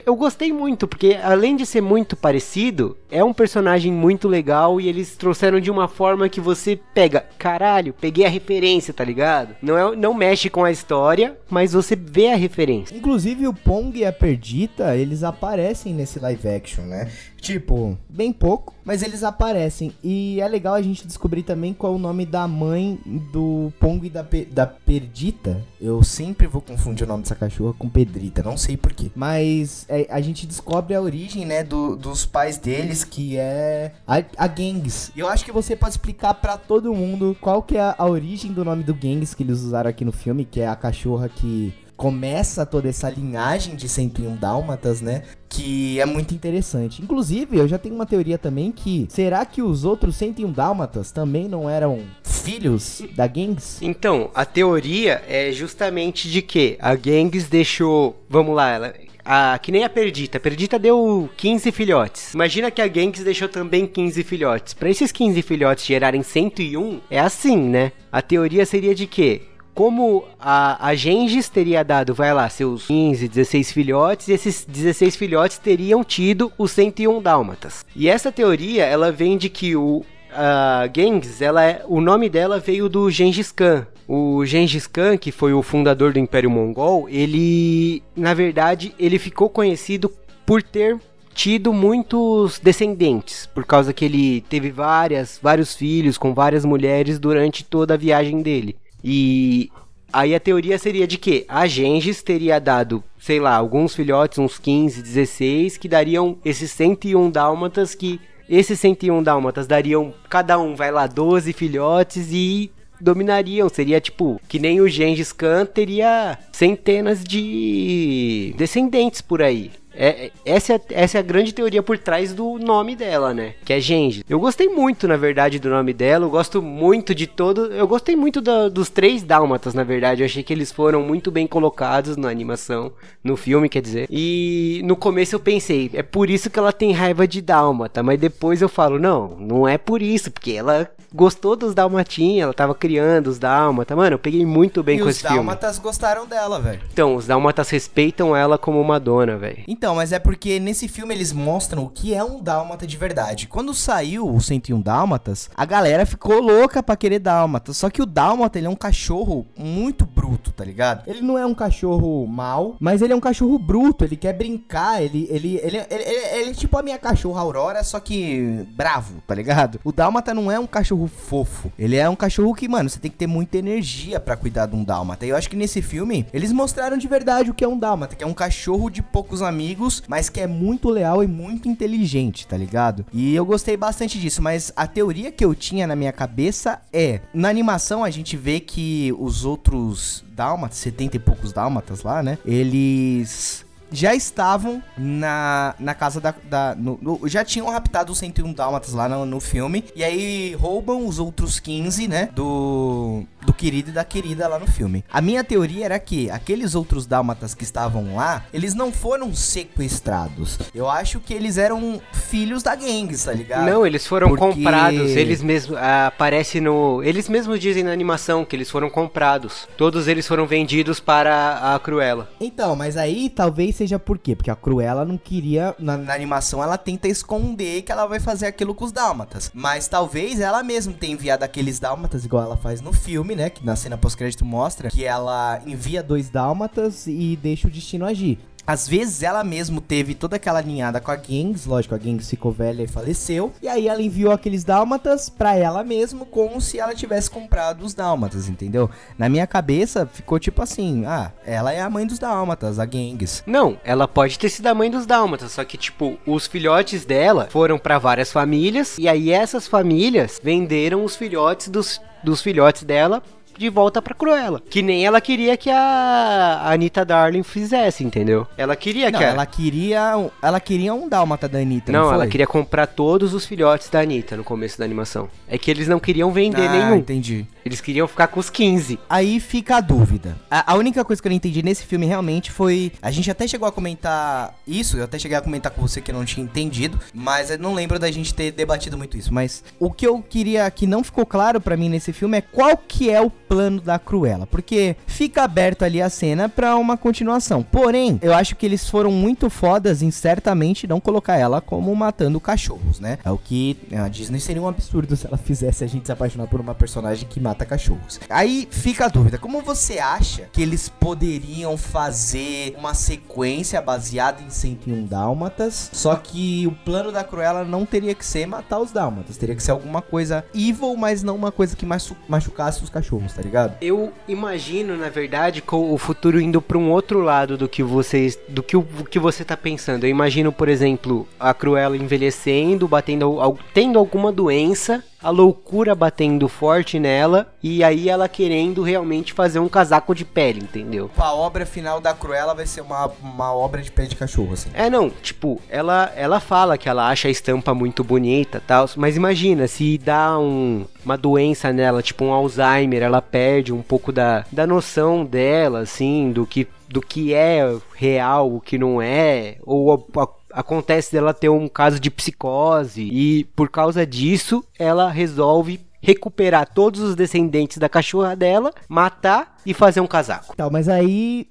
[0.04, 4.88] eu gostei muito, porque além de ser muito parecido, é um personagem muito legal e
[4.88, 9.54] eles trouxeram de uma forma que você pega, caralho, peguei a referência, tá ligado?
[9.62, 12.96] Não, é, não mexe com a história, mas você vê a referência.
[12.96, 17.10] Inclusive o Pong e a Perdita, eles aparecem nesse live action, né?
[17.40, 19.92] Tipo, bem pouco, mas eles aparecem.
[20.04, 22.98] E é legal a gente descobrir também qual é o nome da mãe
[23.32, 25.64] do Pongo e da, Pe da Perdita.
[25.80, 29.10] Eu sempre vou confundir o nome dessa cachorra com Pedrita, não sei porquê.
[29.14, 34.22] Mas é, a gente descobre a origem, né, do, dos pais deles, que é a,
[34.36, 35.10] a Genghis.
[35.16, 38.06] E eu acho que você pode explicar para todo mundo qual que é a, a
[38.06, 41.28] origem do nome do Genghis que eles usaram aqui no filme, que é a cachorra
[41.28, 45.22] que começa toda essa linhagem de 101 dálmatas, né?
[45.50, 47.02] Que é muito interessante.
[47.02, 51.46] Inclusive, eu já tenho uma teoria também que será que os outros 101 dálmatas também
[51.46, 53.82] não eram filhos da Genghis?
[53.82, 59.70] Então, a teoria é justamente de que a Genghis deixou, vamos lá, ela a, que
[59.70, 60.38] nem a Perdita.
[60.38, 62.32] A Perdita deu 15 filhotes.
[62.32, 64.72] Imagina que a Genghis deixou também 15 filhotes.
[64.72, 67.92] Para esses 15 filhotes gerarem 101, é assim, né?
[68.10, 69.49] A teoria seria de que
[69.80, 75.16] como a, a Gengis teria dado, vai lá, seus 15, 16 filhotes, e esses 16
[75.16, 77.82] filhotes teriam tido os 101 dálmatas.
[77.96, 82.58] E essa teoria, ela vem de que o a Genghis, ela é, o nome dela
[82.58, 83.86] veio do Gengis Khan.
[84.06, 89.48] O Gengis Khan, que foi o fundador do Império Mongol, ele, na verdade, ele ficou
[89.48, 90.12] conhecido
[90.44, 91.00] por ter
[91.32, 97.64] tido muitos descendentes, por causa que ele teve várias, vários filhos com várias mulheres durante
[97.64, 98.76] toda a viagem dele.
[99.02, 99.70] E
[100.12, 104.58] aí a teoria seria de que a Gengis teria dado, sei lá, alguns filhotes, uns
[104.58, 110.90] 15, 16, que dariam esses 101 dálmatas que esses 101 dálmatas dariam cada um, vai
[110.90, 112.70] lá, 12 filhotes e
[113.00, 113.68] dominariam.
[113.68, 119.70] Seria tipo, que nem o Gengis Khan teria centenas de descendentes por aí.
[120.02, 123.52] É, é, essa, é, essa é a grande teoria por trás do nome dela, né?
[123.66, 124.24] Que é Genji.
[124.26, 126.24] Eu gostei muito, na verdade, do nome dela.
[126.24, 127.66] Eu gosto muito de todo.
[127.66, 130.22] Eu gostei muito do, dos três dálmatas, na verdade.
[130.22, 132.90] Eu achei que eles foram muito bem colocados na animação,
[133.22, 134.06] no filme, quer dizer.
[134.10, 138.02] E no começo eu pensei, é por isso que ela tem raiva de dálmata.
[138.02, 142.54] Mas depois eu falo, não, não é por isso, porque ela gostou dos dalmatinhos, ela
[142.54, 143.96] tava criando os dálmatas.
[143.96, 145.36] Mano, eu peguei muito bem e com esse filme.
[145.38, 146.80] os dálmatas gostaram dela, velho.
[146.92, 149.64] Então, os dálmatas respeitam ela como uma dona, velho.
[149.68, 153.46] Então, mas é porque nesse filme eles mostram o que é um dálmata de verdade.
[153.46, 157.72] Quando saiu o 101 dálmatas, a galera ficou louca pra querer dálmata.
[157.72, 161.08] Só que o dálmata, ele é um cachorro muito bruto, tá ligado?
[161.08, 165.02] Ele não é um cachorro mal, mas ele é um cachorro bruto, ele quer brincar,
[165.02, 168.66] ele ele ele, ele, ele, ele, ele é tipo a minha cachorra Aurora, só que
[168.74, 169.80] bravo, tá ligado?
[169.82, 171.72] O dálmata não é um cachorro cachorro fofo.
[171.78, 174.74] Ele é um cachorro que, mano, você tem que ter muita energia para cuidar de
[174.74, 175.24] um dálmata.
[175.24, 178.16] E eu acho que nesse filme eles mostraram de verdade o que é um dálmata,
[178.16, 182.46] que é um cachorro de poucos amigos, mas que é muito leal e muito inteligente,
[182.46, 183.06] tá ligado?
[183.12, 187.20] E eu gostei bastante disso, mas a teoria que eu tinha na minha cabeça é,
[187.32, 192.38] na animação a gente vê que os outros dálmatas, 70 e poucos dálmatas lá, né?
[192.44, 196.34] Eles já estavam na, na casa da.
[196.44, 199.84] da no, no, já tinham raptado os 101 Dálmatas lá no, no filme.
[199.94, 202.28] E aí roubam os outros 15, né?
[202.34, 203.24] Do.
[203.44, 205.02] Do querido e da querida lá no filme.
[205.10, 210.58] A minha teoria era que aqueles outros Dálmatas que estavam lá, eles não foram sequestrados.
[210.74, 213.64] Eu acho que eles eram filhos da gangue, tá ligado?
[213.64, 214.44] Não, eles foram Porque...
[214.44, 215.10] comprados.
[215.16, 215.76] Eles mesmos.
[215.78, 217.02] Ah, aparece no.
[217.02, 219.66] Eles mesmos dizem na animação que eles foram comprados.
[219.76, 222.28] Todos eles foram vendidos para a Cruella.
[222.38, 224.36] Então, mas aí talvez seja por quê?
[224.36, 225.74] Porque a Cruella não queria.
[225.78, 229.50] Na, na, animação ela tenta esconder que ela vai fazer aquilo com os dálmatas.
[229.54, 233.48] Mas talvez ela mesma tenha enviado aqueles dálmatas, igual ela faz no filme, né?
[233.48, 238.38] Que na cena pós-crédito mostra que ela envia dois dálmatas e deixa o destino agir.
[238.66, 242.52] Às vezes ela mesmo teve toda aquela alinhada com a Genghis, lógico, a Genghis ficou
[242.52, 243.52] velha e faleceu.
[243.62, 247.94] E aí ela enviou aqueles dálmatas para ela mesmo, como se ela tivesse comprado os
[247.94, 248.88] dálmatas, entendeu?
[249.18, 253.42] Na minha cabeça ficou tipo assim: ah, ela é a mãe dos dálmatas, a Genghis.
[253.46, 257.48] Não, ela pode ter sido a mãe dos dálmatas, só que tipo, os filhotes dela
[257.50, 263.22] foram para várias famílias e aí essas famílias venderam os filhotes dos dos filhotes dela
[263.56, 264.62] de volta pra Cruella.
[264.68, 268.46] Que nem ela queria que a Anitta Darling fizesse, entendeu?
[268.56, 269.24] Ela queria não, que.
[269.24, 269.28] A...
[269.28, 270.30] Ela queria.
[270.42, 271.92] Ela queria um dálmata da Anitta.
[271.92, 275.28] Não, não ela queria comprar todos os filhotes da Anitta no começo da animação.
[275.48, 276.96] É que eles não queriam vender ah, nenhum.
[276.96, 277.46] entendi.
[277.64, 278.98] Eles queriam ficar com os 15.
[279.08, 280.36] Aí fica a dúvida.
[280.50, 282.92] A, a, única coisa que eu entendi nesse filme realmente foi.
[283.02, 286.10] A gente até chegou a comentar isso, eu até cheguei a comentar com você que
[286.10, 289.32] eu não tinha entendido, mas eu não lembro da gente ter debatido muito isso.
[289.32, 292.76] Mas o que eu queria que não ficou claro para mim nesse filme é qual
[292.76, 294.46] que é o plano da Cruella.
[294.46, 297.64] Porque fica aberto ali a cena pra uma continuação.
[297.64, 302.38] Porém, eu acho que eles foram muito fodas em certamente não colocar ela como matando
[302.38, 303.18] cachorros, né?
[303.24, 306.46] É o que a Disney seria um absurdo se ela fizesse a gente se apaixonar
[306.46, 308.20] por uma personagem que mata cachorros.
[308.30, 314.50] Aí fica a dúvida: como você acha que eles poderiam fazer uma sequência baseada em
[314.50, 315.90] 101 Dálmatas?
[315.92, 319.62] Só que o plano da Cruella não teria que ser matar os Dálmatas, teria que
[319.62, 321.84] ser alguma coisa evil, mas não uma coisa que
[322.28, 323.76] machucasse os cachorros, tá ligado?
[323.80, 328.38] Eu imagino, na verdade, com o futuro indo para um outro lado do que vocês,
[328.48, 330.04] do que o que você tá pensando.
[330.04, 333.38] Eu imagino, por exemplo, a Cruella envelhecendo, batendo,
[333.74, 339.68] tendo alguma doença a loucura batendo forte nela e aí ela querendo realmente fazer um
[339.68, 341.10] casaco de pele, entendeu?
[341.16, 344.70] A obra final da Cruella vai ser uma, uma obra de pele de cachorro, assim.
[344.72, 349.16] É, não, tipo, ela, ela fala que ela acha a estampa muito bonita tal, mas
[349.16, 354.44] imagina, se dá um, uma doença nela, tipo um Alzheimer, ela perde um pouco da,
[354.50, 357.62] da noção dela, assim, do que do que é
[357.94, 363.02] real, o que não é, ou a, a acontece dela ter um caso de psicose
[363.02, 369.74] e por causa disso ela resolve recuperar todos os descendentes da cachorra dela, matar e
[369.74, 370.56] fazer um casaco.
[370.56, 371.48] Tá, mas aí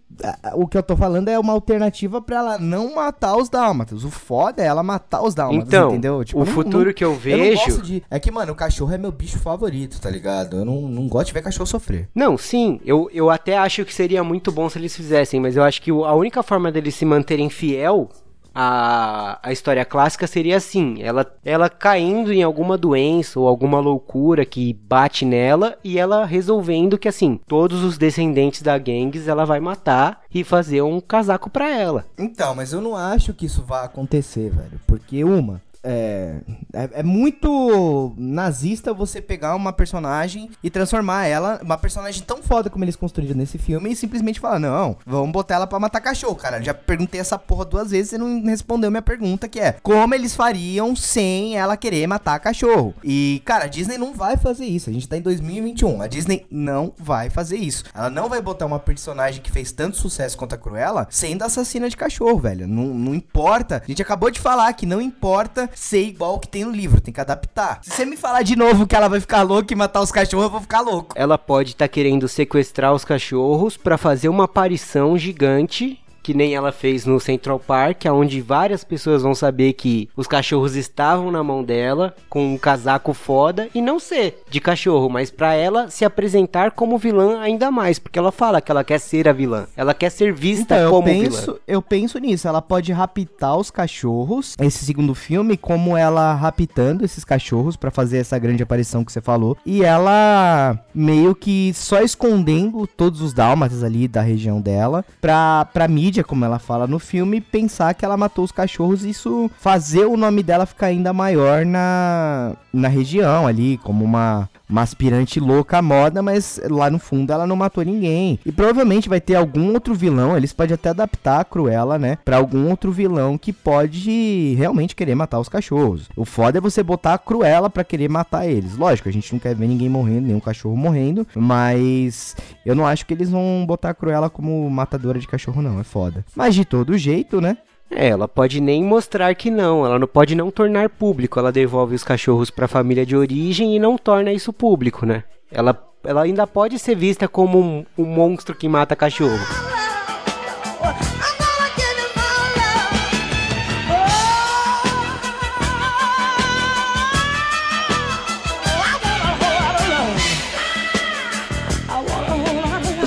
[0.55, 4.03] o que eu tô falando é uma alternativa para ela não matar os dálmatas.
[4.03, 6.23] O foda é ela matar os dálmatas, então, entendeu?
[6.25, 7.69] Tipo, o não, futuro não, que eu vejo.
[7.69, 8.03] Eu de...
[8.09, 10.57] É que, mano, o cachorro é meu bicho favorito, tá ligado?
[10.57, 12.09] Eu não, não gosto de ver cachorro sofrer.
[12.13, 15.63] Não, sim, eu, eu até acho que seria muito bom se eles fizessem, mas eu
[15.63, 18.09] acho que a única forma deles se manterem fiel
[18.53, 24.45] a, a história clássica seria assim: ela, ela caindo em alguma doença ou alguma loucura
[24.45, 29.59] que bate nela e ela resolvendo que assim, todos os descendentes da Genghis ela vai
[29.59, 32.05] matar e fazer um casaco para ela.
[32.17, 34.79] Então, mas eu não acho que isso vai acontecer, velho.
[34.85, 36.41] Porque uma, é,
[36.73, 42.69] é, é, muito nazista você pegar uma personagem e transformar ela, uma personagem tão foda
[42.69, 46.35] como eles construíram nesse filme, e simplesmente falar: não, vamos botar ela pra matar cachorro,
[46.35, 46.61] cara.
[46.61, 50.35] Já perguntei essa porra duas vezes e não respondeu minha pergunta, que é como eles
[50.35, 52.93] fariam sem ela querer matar cachorro.
[53.03, 54.89] E, cara, a Disney não vai fazer isso.
[54.89, 56.01] A gente tá em 2021.
[56.01, 57.85] A Disney não vai fazer isso.
[57.93, 61.89] Ela não vai botar uma personagem que fez tanto sucesso quanto a Cruella sendo assassina
[61.89, 62.67] de cachorro, velho.
[62.67, 63.81] Não, não importa.
[63.83, 67.01] A gente acabou de falar que não importa ser igual o que tem no livro,
[67.01, 67.79] tem que adaptar.
[67.81, 70.45] Se você me falar de novo que ela vai ficar louca e matar os cachorros,
[70.45, 71.15] eu vou ficar louco.
[71.17, 75.99] Ela pode estar tá querendo sequestrar os cachorros para fazer uma aparição gigante
[76.29, 80.75] que nem ela fez no Central Park, onde várias pessoas vão saber que os cachorros
[80.75, 85.55] estavam na mão dela, com um casaco foda, e não ser de cachorro, mas para
[85.55, 89.33] ela se apresentar como vilã ainda mais, porque ela fala que ela quer ser a
[89.33, 91.57] vilã, ela quer ser vista então, como eu penso, vilã.
[91.67, 97.23] Eu penso nisso, ela pode raptar os cachorros, esse segundo filme, como ela raptando esses
[97.25, 102.85] cachorros para fazer essa grande aparição que você falou, e ela meio que só escondendo
[102.85, 106.99] todos os dálmatas ali da região dela, pra, pra mídia mídia, como ela fala no
[106.99, 111.13] filme, pensar que ela matou os cachorros e isso fazer o nome dela ficar ainda
[111.13, 116.99] maior na, na região ali, como uma, uma aspirante louca à moda, mas lá no
[116.99, 118.39] fundo ela não matou ninguém.
[118.45, 122.37] E provavelmente vai ter algum outro vilão, eles podem até adaptar a Cruella, né, para
[122.37, 126.09] algum outro vilão que pode realmente querer matar os cachorros.
[126.15, 128.77] O foda é você botar a Cruella para querer matar eles.
[128.77, 133.05] Lógico, a gente não quer ver ninguém morrendo, nenhum cachorro morrendo, mas eu não acho
[133.05, 136.25] que eles vão botar a Cruella como matadora de cachorro não, é foda foda.
[136.35, 137.57] Mas de todo jeito, né?
[137.91, 141.95] É, ela pode nem mostrar que não, ela não pode não tornar público, ela devolve
[141.95, 145.23] os cachorros para a família de origem e não torna isso público, né?
[145.51, 149.39] Ela, ela ainda pode ser vista como um, um monstro que mata cachorro.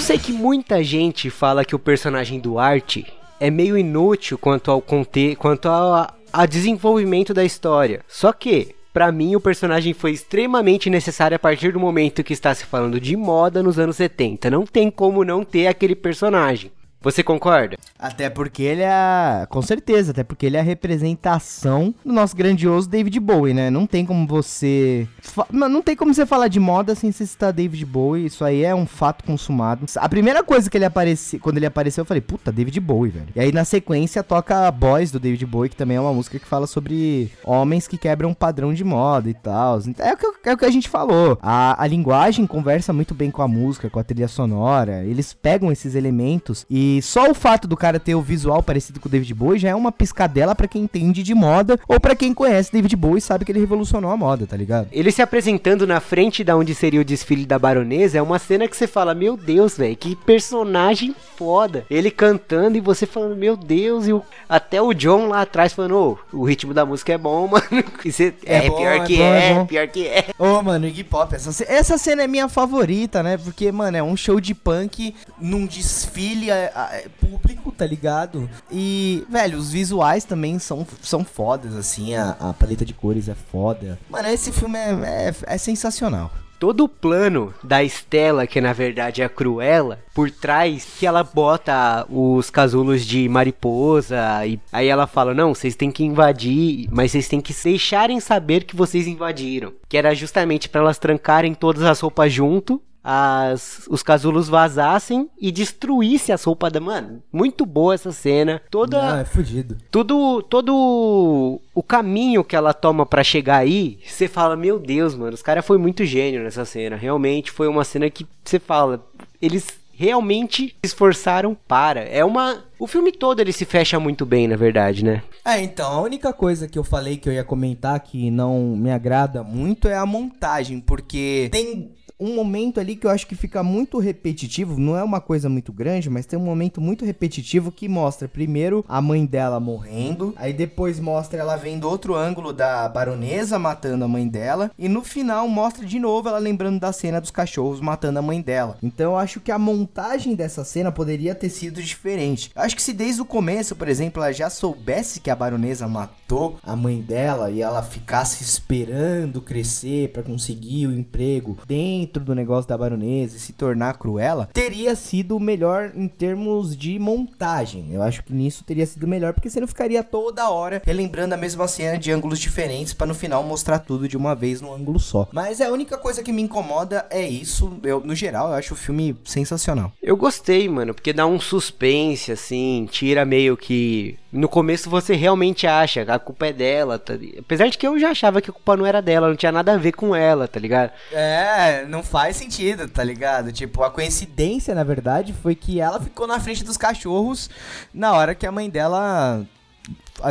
[0.02, 2.98] sei que muita gente fala que o personagem do Art
[3.42, 8.00] é meio inútil quanto ao conter, quanto ao a desenvolvimento da história.
[8.08, 12.54] Só que para mim, o personagem foi extremamente necessário a partir do momento que está
[12.54, 14.50] se falando de moda nos anos 70.
[14.50, 16.70] Não tem como não ter aquele personagem.
[17.02, 17.76] Você concorda?
[17.98, 19.46] Até porque ele é.
[19.48, 23.70] Com certeza, até porque ele é a representação do nosso grandioso David Bowie, né?
[23.70, 25.06] Não tem como você.
[25.50, 28.26] Não tem como você falar de moda sem citar David Bowie.
[28.26, 29.86] Isso aí é um fato consumado.
[29.96, 31.40] A primeira coisa que ele apareceu.
[31.40, 33.28] Quando ele apareceu, eu falei, puta, David Bowie, velho.
[33.34, 36.46] E aí na sequência toca Boys do David Bowie, que também é uma música que
[36.46, 39.80] fala sobre homens que quebram um padrão de moda e tal.
[39.98, 41.38] É o que, é o que a gente falou.
[41.42, 45.04] A, a linguagem conversa muito bem com a música, com a trilha sonora.
[45.04, 49.08] Eles pegam esses elementos e só o fato do cara ter o visual parecido com
[49.08, 52.34] o David Bowie já é uma piscadela para quem entende de moda ou para quem
[52.34, 54.88] conhece David Bowie e sabe que ele revolucionou a moda, tá ligado?
[54.92, 58.66] Ele se apresentando na frente da onde seria o desfile da baronesa é uma cena
[58.66, 61.84] que você fala, meu Deus, velho, que personagem foda.
[61.90, 64.22] Ele cantando e você falando, meu Deus, e o...
[64.48, 67.84] até o John lá atrás falando, oh, o ritmo da música é bom, mano.
[68.04, 68.34] Você...
[68.44, 70.26] É, é bom, pior é que bom, é, é pior que é.
[70.38, 73.36] Ô, oh, mano, Iggy Pop, essa, essa cena é minha favorita, né?
[73.36, 76.72] Porque, mano, é um show de punk num desfile é,
[77.20, 78.48] público, tá ligado?
[78.70, 83.34] E, velho, os visuais também são, são fodas, assim, a, a paleta de cores é
[83.34, 83.98] foda.
[84.08, 84.90] Mano, esse filme é,
[85.28, 86.30] é, é sensacional
[86.62, 91.24] todo o plano da Estela, que na verdade é a Cruella, por trás, que ela
[91.24, 97.10] bota os casulos de mariposa, e aí ela fala: Não, vocês têm que invadir, mas
[97.10, 99.72] vocês têm que deixarem saber que vocês invadiram.
[99.88, 105.50] Que era justamente para elas trancarem todas as roupas junto as, os casulos vazassem e
[105.50, 106.80] destruísse as roupas da.
[106.80, 108.62] Mano, muito boa essa cena.
[108.70, 109.16] Toda.
[109.16, 109.76] Ah, é fudido.
[109.90, 110.42] Tudo.
[110.42, 115.42] Todo o caminho que ela toma para chegar aí, você fala, meu Deus, mano, os
[115.42, 116.96] caras foi muito gênio nessa cena.
[116.96, 119.04] Realmente foi uma cena que você fala.
[119.40, 119.66] Eles
[120.02, 122.00] realmente se esforçaram para.
[122.00, 122.64] É uma.
[122.78, 125.22] O filme todo ele se fecha muito bem, na verdade, né?
[125.44, 128.90] É, então, a única coisa que eu falei que eu ia comentar que não me
[128.90, 133.62] agrada muito é a montagem, porque tem um momento ali que eu acho que fica
[133.62, 137.88] muito repetitivo, não é uma coisa muito grande, mas tem um momento muito repetitivo que
[137.88, 143.58] mostra primeiro a mãe dela morrendo, aí depois mostra ela vendo outro ângulo da baronesa
[143.58, 147.30] matando a mãe dela, e no final mostra de novo ela lembrando da cena dos
[147.30, 148.76] cachorros matando a mãe dela.
[148.82, 152.50] Então eu acho que a montagem dessa cena poderia ter sido diferente.
[152.54, 155.88] Eu acho que se desde o começo, por exemplo, ela já soubesse que a baronesa
[155.88, 162.24] matou a mãe dela e ela ficasse esperando crescer para conseguir o emprego dentro dentro
[162.24, 167.88] do negócio da baronesa e se tornar cruela, teria sido melhor em termos de montagem.
[167.92, 171.38] Eu acho que nisso teria sido melhor, porque você não ficaria toda hora relembrando a
[171.38, 174.98] mesma cena de ângulos diferentes para no final mostrar tudo de uma vez num ângulo
[174.98, 175.28] só.
[175.32, 177.78] Mas a única coisa que me incomoda é isso.
[177.82, 179.92] Eu, no geral, eu acho o filme sensacional.
[180.02, 184.18] Eu gostei, mano, porque dá um suspense, assim, tira meio que.
[184.32, 187.12] No começo você realmente acha que a culpa é dela, tá?
[187.38, 189.74] Apesar de que eu já achava que a culpa não era dela, não tinha nada
[189.74, 190.90] a ver com ela, tá ligado?
[191.12, 193.52] É, não faz sentido, tá ligado?
[193.52, 197.50] Tipo, a coincidência, na verdade, foi que ela ficou na frente dos cachorros
[197.92, 199.44] na hora que a mãe dela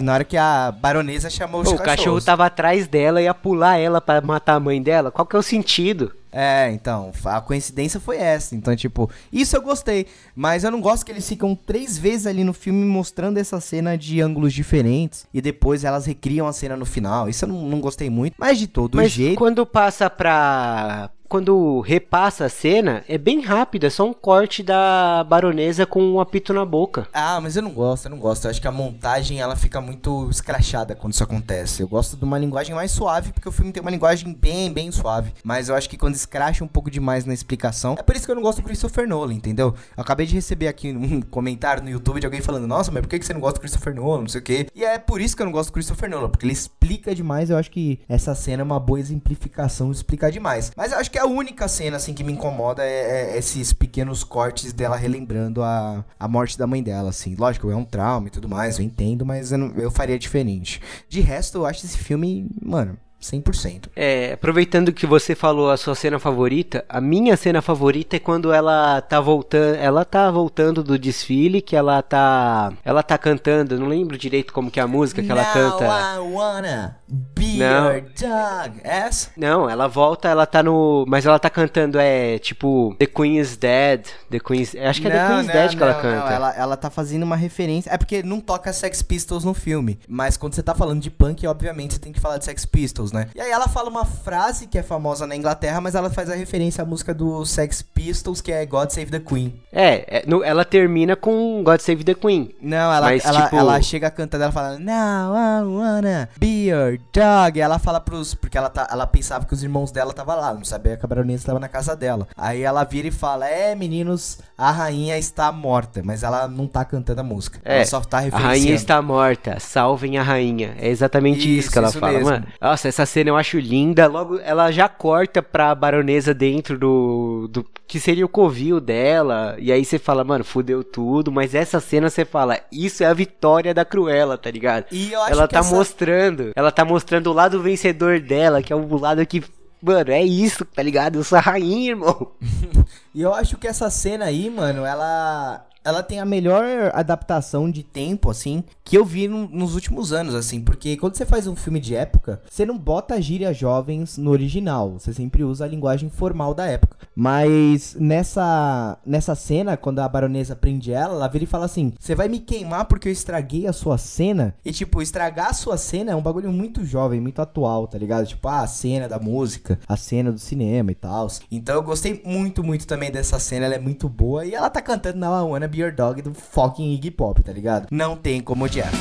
[0.01, 1.93] na hora que a baronesa chamou os Pô, cachorros.
[1.93, 5.11] O cachorro tava atrás dela, ia pular ela para matar a mãe dela.
[5.11, 6.11] Qual que é o sentido?
[6.32, 8.55] É, então, a coincidência foi essa.
[8.55, 10.07] Então, tipo, isso eu gostei.
[10.36, 13.97] Mas eu não gosto que eles ficam três vezes ali no filme mostrando essa cena
[13.97, 15.25] de ângulos diferentes.
[15.34, 17.27] E depois elas recriam a cena no final.
[17.27, 18.36] Isso eu não, não gostei muito.
[18.38, 19.38] Mas de todo mas jeito.
[19.38, 25.23] Quando passa pra quando repassa a cena, é bem rápido, é só um corte da
[25.23, 27.07] baronesa com um apito na boca.
[27.13, 28.43] Ah, mas eu não gosto, eu não gosto.
[28.43, 31.82] Eu acho que a montagem ela fica muito escrachada quando isso acontece.
[31.82, 34.91] Eu gosto de uma linguagem mais suave, porque o filme tem uma linguagem bem, bem
[34.91, 35.34] suave.
[35.41, 38.32] Mas eu acho que quando escracha um pouco demais na explicação, é por isso que
[38.32, 39.73] eu não gosto do Christopher Nolan, entendeu?
[39.95, 43.07] Eu acabei de receber aqui um comentário no YouTube de alguém falando: Nossa, mas por
[43.07, 44.23] que você não gosta do Christopher Nolan?
[44.23, 44.67] Não sei o quê.
[44.75, 47.49] E é por isso que eu não gosto do Christopher Nolan, porque ele explica demais.
[47.49, 50.73] Eu acho que essa cena é uma boa exemplificação de explicar demais.
[50.75, 54.24] Mas eu acho que a única cena assim que me incomoda é, é, esses pequenos
[54.24, 57.36] cortes dela relembrando a, a morte da mãe dela, assim.
[57.36, 60.82] Lógico, é um trauma e tudo mais, eu entendo, mas eu, não, eu faria diferente.
[61.07, 63.89] De resto, eu acho esse filme, mano, 100%.
[63.95, 68.51] É, aproveitando que você falou a sua cena favorita, a minha cena favorita é quando
[68.51, 73.88] ela tá voltando, ela tá voltando do desfile, que ela tá, ela tá cantando, não
[73.88, 75.86] lembro direito como que é a música que Now ela canta.
[75.86, 77.91] I wanna be Não.
[77.93, 78.82] your dog.
[78.84, 79.30] Essa?
[79.38, 83.55] Não, ela volta, ela tá no, mas ela tá cantando é tipo The Queen is
[83.57, 86.34] Dead, The Queen is, acho que é The Queen is Dead que ela canta.
[86.34, 87.89] ela, ela tá fazendo uma referência.
[87.91, 89.99] É porque não toca Sex Pistols no filme.
[90.07, 93.11] Mas quando você tá falando de punk, obviamente você tem que falar de Sex Pistols,
[93.12, 93.28] né?
[93.36, 96.36] E aí ela fala uma frase que é famosa na Inglaterra, mas ela faz a
[96.36, 99.59] referência à música do Sex Pistols, que é God Save the Queen.
[99.72, 102.53] É, é, no- ela termina com God Save the Queen.
[102.62, 106.97] Não, ela, Mas, ela, tipo- ela chega cantando, ela fala, Now I wanna be your
[107.14, 107.57] dog.
[107.57, 108.34] E ela fala pros.
[108.34, 111.07] Porque ela, tá, ela pensava que os irmãos dela estavam lá, não sabia que a
[111.07, 112.28] baronesa estava na casa dela.
[112.36, 116.01] Aí ela vira e fala: É, meninos, a rainha está morta.
[116.03, 117.59] Mas ela não tá cantando a música.
[117.64, 118.47] É, ela só tá a referenciando.
[118.59, 120.76] rainha está morta, salvem a rainha.
[120.80, 122.30] É exatamente isso, Isso, que ela isso fala, mesmo.
[122.30, 122.47] mano.
[122.59, 124.07] Nossa, essa cena eu acho linda.
[124.07, 129.55] Logo, ela já corta pra baronesa dentro do, do que seria o covil dela.
[129.59, 131.31] E aí você fala, mano, fudeu tudo.
[131.31, 134.85] Mas essa cena você fala, isso é a vitória da Cruella, tá ligado?
[134.91, 138.61] E eu acho ela que tá essa- mostrando, ela tá mostrando o lado vencedor dela,
[138.63, 139.43] que é o lado que,
[139.81, 141.15] mano, é isso, tá ligado?
[141.17, 142.31] Eu sou a rainha, irmão.
[143.13, 145.65] E eu acho que essa cena aí, mano, ela.
[145.84, 146.63] Ela tem a melhor
[146.93, 150.61] adaptação de tempo, assim, que eu vi no- nos últimos anos, assim.
[150.61, 154.91] Porque quando você faz um filme de época, você não bota gírias jovens no original.
[154.99, 156.97] Você sempre usa a linguagem formal da época.
[157.15, 162.13] Mas nessa, nessa cena, quando a baronesa prende ela, ela vira e fala assim: Você
[162.15, 164.53] vai me queimar porque eu estraguei a sua cena?
[164.63, 168.25] E, tipo, estragar a sua cena é um bagulho muito jovem, muito atual, tá ligado?
[168.27, 171.27] Tipo, ah, a cena da música, a cena do cinema e tal.
[171.51, 173.65] Então eu gostei muito, muito também dessa cena.
[173.65, 174.45] Ela é muito boa.
[174.45, 177.51] E ela tá cantando na I Wanna Be Your Dog do fucking Iggy Pop, tá
[177.53, 177.88] ligado?
[177.89, 178.91] Não tem como odiar.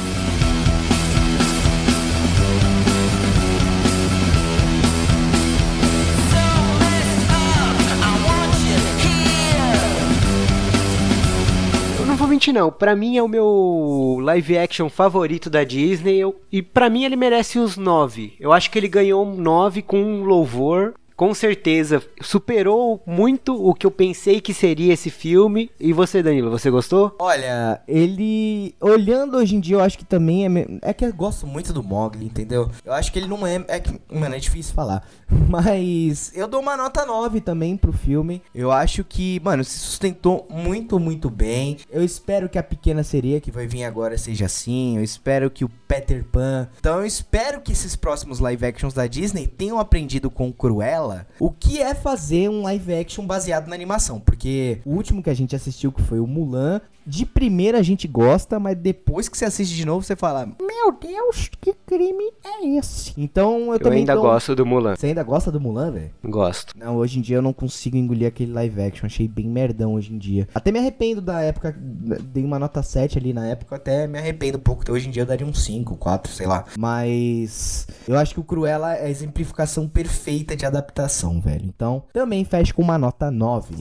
[12.29, 16.89] Mentir não, pra mim é o meu live action favorito da Disney eu- e pra
[16.89, 18.35] mim ele merece os 9.
[18.39, 20.95] Eu acho que ele ganhou um 9 com um louvor.
[21.21, 25.71] Com certeza, superou muito o que eu pensei que seria esse filme.
[25.79, 27.15] E você, Danilo, você gostou?
[27.19, 28.75] Olha, ele.
[28.81, 30.67] Olhando hoje em dia, eu acho que também é.
[30.81, 32.71] É que eu gosto muito do Mogli, entendeu?
[32.83, 33.63] Eu acho que ele não é.
[33.69, 35.07] É que, mano, é difícil falar.
[35.47, 38.43] Mas eu dou uma nota 9 também pro filme.
[38.55, 41.77] Eu acho que, mano, se sustentou muito, muito bem.
[41.91, 44.97] Eu espero que a Pequena Sereia, que vai vir agora, seja assim.
[44.97, 46.67] Eu espero que o Peter Pan.
[46.79, 51.51] Então eu espero que esses próximos live actions da Disney tenham aprendido com Cruella o
[51.51, 54.21] que é fazer um live action baseado na animação.
[54.21, 58.07] Porque o último que a gente assistiu, que foi o Mulan, de primeira a gente
[58.07, 62.67] gosta, mas depois que você assiste de novo, você fala: Meu Deus, que crime é
[62.79, 63.13] esse?
[63.17, 64.95] Então eu, Eu, também ainda dou- gosto do Mulan.
[64.97, 66.11] Você ainda gosta do Mulan, velho?
[66.25, 66.75] Gosto.
[66.79, 69.07] Não, hoje em dia eu não consigo engolir aquele live action.
[69.07, 70.47] Achei bem merdão hoje em dia.
[70.55, 71.75] Até me arrependo da época.
[71.79, 73.77] Dei uma nota 7 ali na época.
[73.77, 74.91] Até me arrependo um pouco.
[74.93, 75.71] Hoje em dia eu daria um 5.
[75.71, 76.65] 5, 4, sei lá.
[76.77, 81.65] Mas eu acho que o Cruella é a exemplificação perfeita de adaptação, velho.
[81.65, 83.75] Então, também fecha com uma nota 9.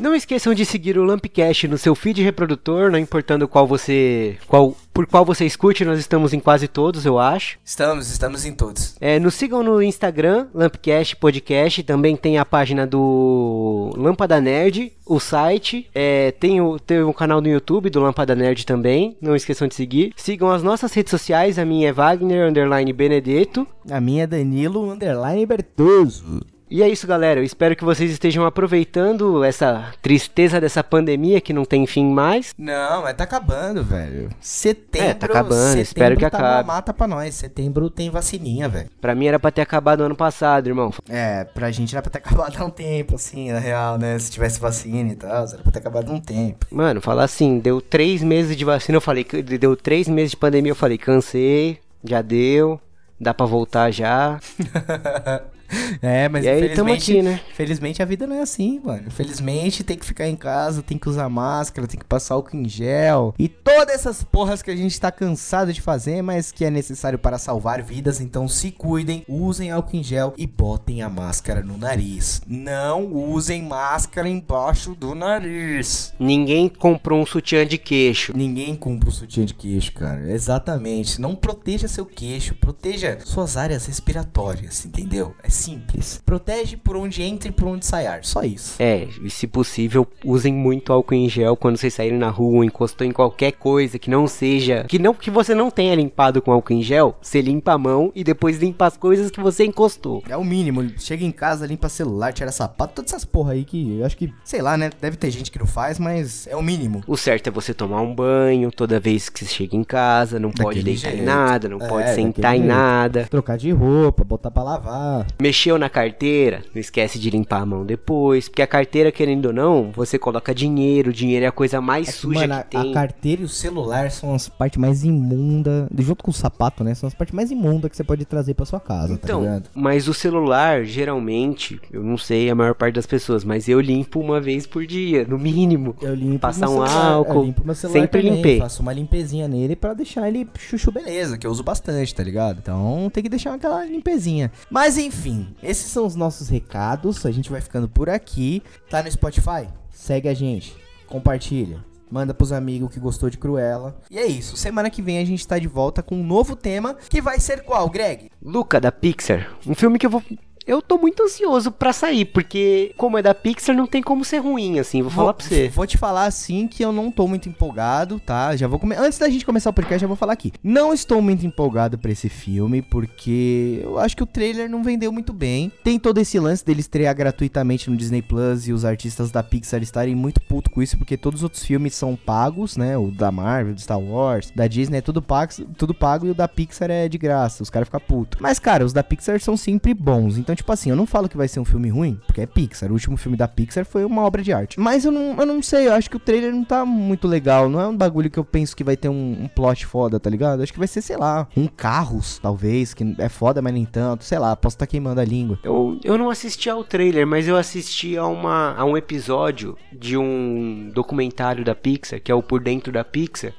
[0.00, 4.74] Não esqueçam de seguir o Lampcast no seu feed reprodutor, não importando qual você, qual,
[4.94, 7.58] por qual você escute, nós estamos em quase todos, eu acho.
[7.62, 8.96] Estamos, estamos em todos.
[8.98, 15.20] É, nos sigam no Instagram, Lampcast Podcast, também tem a página do Lâmpada Nerd, o
[15.20, 19.68] site, é, tem, o, tem o canal no YouTube do Lâmpada Nerd também, não esqueçam
[19.68, 20.14] de seguir.
[20.16, 23.66] Sigam as nossas redes sociais, a minha é Wagner, underline Benedetto.
[23.90, 26.40] A minha é Danilo, underline Bertoso.
[26.70, 27.40] E é isso, galera.
[27.40, 32.54] Eu espero que vocês estejam aproveitando essa tristeza dessa pandemia que não tem fim mais.
[32.56, 34.30] Não, mas tá acabando, velho.
[34.40, 35.08] Setembro.
[35.08, 35.80] É, tá acabando.
[35.80, 36.68] Espero que tá acabe.
[36.68, 37.34] mata pra nós.
[37.34, 38.88] Setembro tem vacininha, velho.
[39.00, 40.92] Pra mim era pra ter acabado ano passado, irmão.
[41.08, 44.16] É, pra gente era pra ter acabado há um tempo, assim, na real, né?
[44.20, 46.66] Se tivesse vacina e tal, era pra ter acabado há um tempo.
[46.70, 50.36] Mano, falar assim, deu três meses de vacina, eu falei, que- deu três meses de
[50.36, 52.80] pandemia, eu falei, cansei, já deu,
[53.20, 54.38] dá pra voltar já.
[56.02, 57.40] É, mas E aí, infelizmente, aqui, né?
[57.54, 59.04] Felizmente a vida não é assim, mano.
[59.06, 62.68] Infelizmente tem que ficar em casa, tem que usar máscara, tem que passar álcool em
[62.68, 63.34] gel.
[63.38, 67.18] E todas essas porras que a gente tá cansado de fazer, mas que é necessário
[67.18, 68.20] para salvar vidas.
[68.20, 72.40] Então se cuidem, usem álcool em gel e botem a máscara no nariz.
[72.46, 76.14] Não usem máscara embaixo do nariz.
[76.18, 78.32] Ninguém comprou um sutiã de queixo.
[78.34, 80.30] Ninguém cumpre o sutiã de queixo, cara.
[80.32, 81.20] Exatamente.
[81.20, 85.34] Não proteja seu queixo, proteja suas áreas respiratórias, entendeu?
[85.42, 86.20] É simples.
[86.24, 88.20] Protege por onde entra e por onde sai ar.
[88.24, 88.74] Só isso.
[88.78, 93.06] É, e se possível, usem muito álcool em gel quando vocês saírem na rua, encostou
[93.06, 96.72] em qualquer coisa que não seja, que não que você não tenha limpado com álcool
[96.74, 100.22] em gel, você limpa a mão e depois limpa as coisas que você encostou.
[100.28, 100.88] É o mínimo.
[100.98, 104.32] Chega em casa, limpa celular, tira sapato, todas essas porra aí que eu acho que,
[104.44, 104.90] sei lá, né?
[105.00, 107.02] Deve ter gente que não faz, mas é o mínimo.
[107.06, 110.50] O certo é você tomar um banho toda vez que você chega em casa, não
[110.50, 111.24] pode Daquele deitar em jeito.
[111.26, 112.68] nada, não É, pode sentar em jeito.
[112.68, 113.26] nada.
[113.30, 115.26] Trocar de roupa, botar pra lavar.
[115.50, 119.52] Mexeu na carteira, não esquece de limpar a mão depois, porque a carteira, querendo ou
[119.52, 122.76] não, você coloca dinheiro, o dinheiro é a coisa mais É que, suja mano, que
[122.76, 122.90] a, tem.
[122.92, 126.94] a carteira e o celular são as partes mais imundas, junto com o sapato, né?
[126.94, 129.68] São as partes mais imundas que você pode trazer pra sua casa, tá Então, ligado?
[129.74, 134.20] mas o celular, geralmente, eu não sei a maior parte das pessoas, mas eu limpo
[134.20, 135.96] uma vez por dia, no mínimo.
[136.00, 138.58] Eu limpo Passar um celular, álcool, eu limpo meu celular sempre também, limpei.
[138.60, 142.58] Faço uma limpezinha nele pra deixar ele chuchu beleza, que eu uso bastante, tá ligado?
[142.62, 144.52] Então tem que deixar aquela limpezinha.
[144.70, 147.24] Mas enfim, esses são os nossos recados.
[147.26, 148.62] A gente vai ficando por aqui.
[148.88, 149.68] Tá no Spotify?
[149.90, 150.76] Segue a gente,
[151.06, 151.84] compartilha.
[152.10, 153.96] Manda pros amigos que gostou de Cruella.
[154.10, 154.56] E é isso.
[154.56, 156.96] Semana que vem a gente tá de volta com um novo tema.
[157.08, 158.30] Que vai ser qual, Greg?
[158.42, 160.22] Luca, da Pixar, um filme que eu vou...
[160.66, 164.38] Eu tô muito ansioso pra sair, porque como é da Pixar, não tem como ser
[164.38, 165.68] ruim, assim, vou falar pra você.
[165.68, 168.54] Vou te falar assim que eu não tô muito empolgado, tá?
[168.54, 168.94] Já vou come...
[168.94, 170.52] Antes da gente começar o podcast, já vou falar aqui.
[170.62, 175.10] Não estou muito empolgado pra esse filme, porque eu acho que o trailer não vendeu
[175.10, 175.72] muito bem.
[175.82, 179.82] Tem todo esse lance dele estrear gratuitamente no Disney Plus e os artistas da Pixar
[179.82, 182.96] estarem muito putos com isso, porque todos os outros filmes são pagos, né?
[182.96, 186.34] O da Marvel, do Star Wars, da Disney é tudo pago, tudo pago e o
[186.34, 187.62] da Pixar é de graça.
[187.62, 188.40] Os caras ficam putos.
[188.40, 190.36] Mas, cara, os da Pixar são sempre bons.
[190.36, 192.90] Então, tipo assim, eu não falo que vai ser um filme ruim, porque é Pixar.
[192.90, 194.78] O último filme da Pixar foi uma obra de arte.
[194.78, 197.68] Mas eu não, eu não sei, eu acho que o trailer não tá muito legal.
[197.68, 200.30] Não é um bagulho que eu penso que vai ter um, um plot foda, tá
[200.30, 200.62] ligado?
[200.62, 204.24] Acho que vai ser, sei lá, um carros, talvez, que é foda, mas nem tanto.
[204.24, 205.58] Sei lá, posso estar queimando a língua.
[205.62, 210.16] Eu, eu não assisti ao trailer, mas eu assisti a, uma, a um episódio de
[210.16, 213.52] um documentário da Pixar, que é o Por Dentro da Pixar,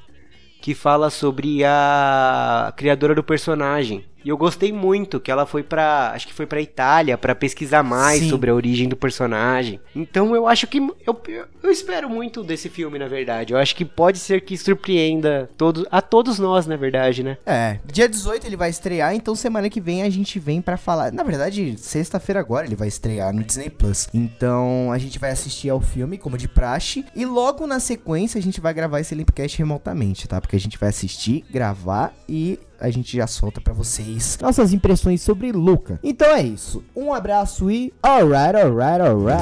[0.61, 4.05] que fala sobre a criadora do personagem.
[4.23, 6.11] E eu gostei muito que ela foi pra.
[6.13, 8.29] Acho que foi pra Itália pra pesquisar mais Sim.
[8.29, 9.79] sobre a origem do personagem.
[9.95, 10.77] Então eu acho que.
[11.05, 11.21] Eu,
[11.63, 13.53] eu espero muito desse filme, na verdade.
[13.53, 17.37] Eu acho que pode ser que surpreenda todos, a todos nós, na verdade, né?
[17.45, 21.11] É, dia 18 ele vai estrear, então semana que vem a gente vem pra falar.
[21.11, 24.07] Na verdade, sexta-feira agora ele vai estrear no Disney Plus.
[24.13, 28.41] Então a gente vai assistir ao filme, como de praxe, e logo na sequência a
[28.41, 30.39] gente vai gravar esse Limpcast remotamente, tá?
[30.39, 35.21] Porque a gente vai assistir, gravar e a gente já solta para vocês nossas impressões
[35.21, 35.99] sobre Luca.
[36.03, 36.83] Então é isso.
[36.95, 39.41] Um abraço e alright, alright, alright.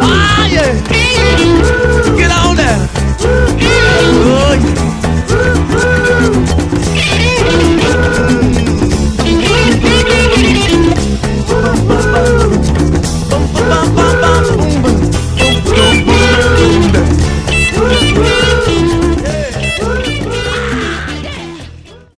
[0.00, 0.72] Ah, yeah.
[2.16, 2.88] Get on there.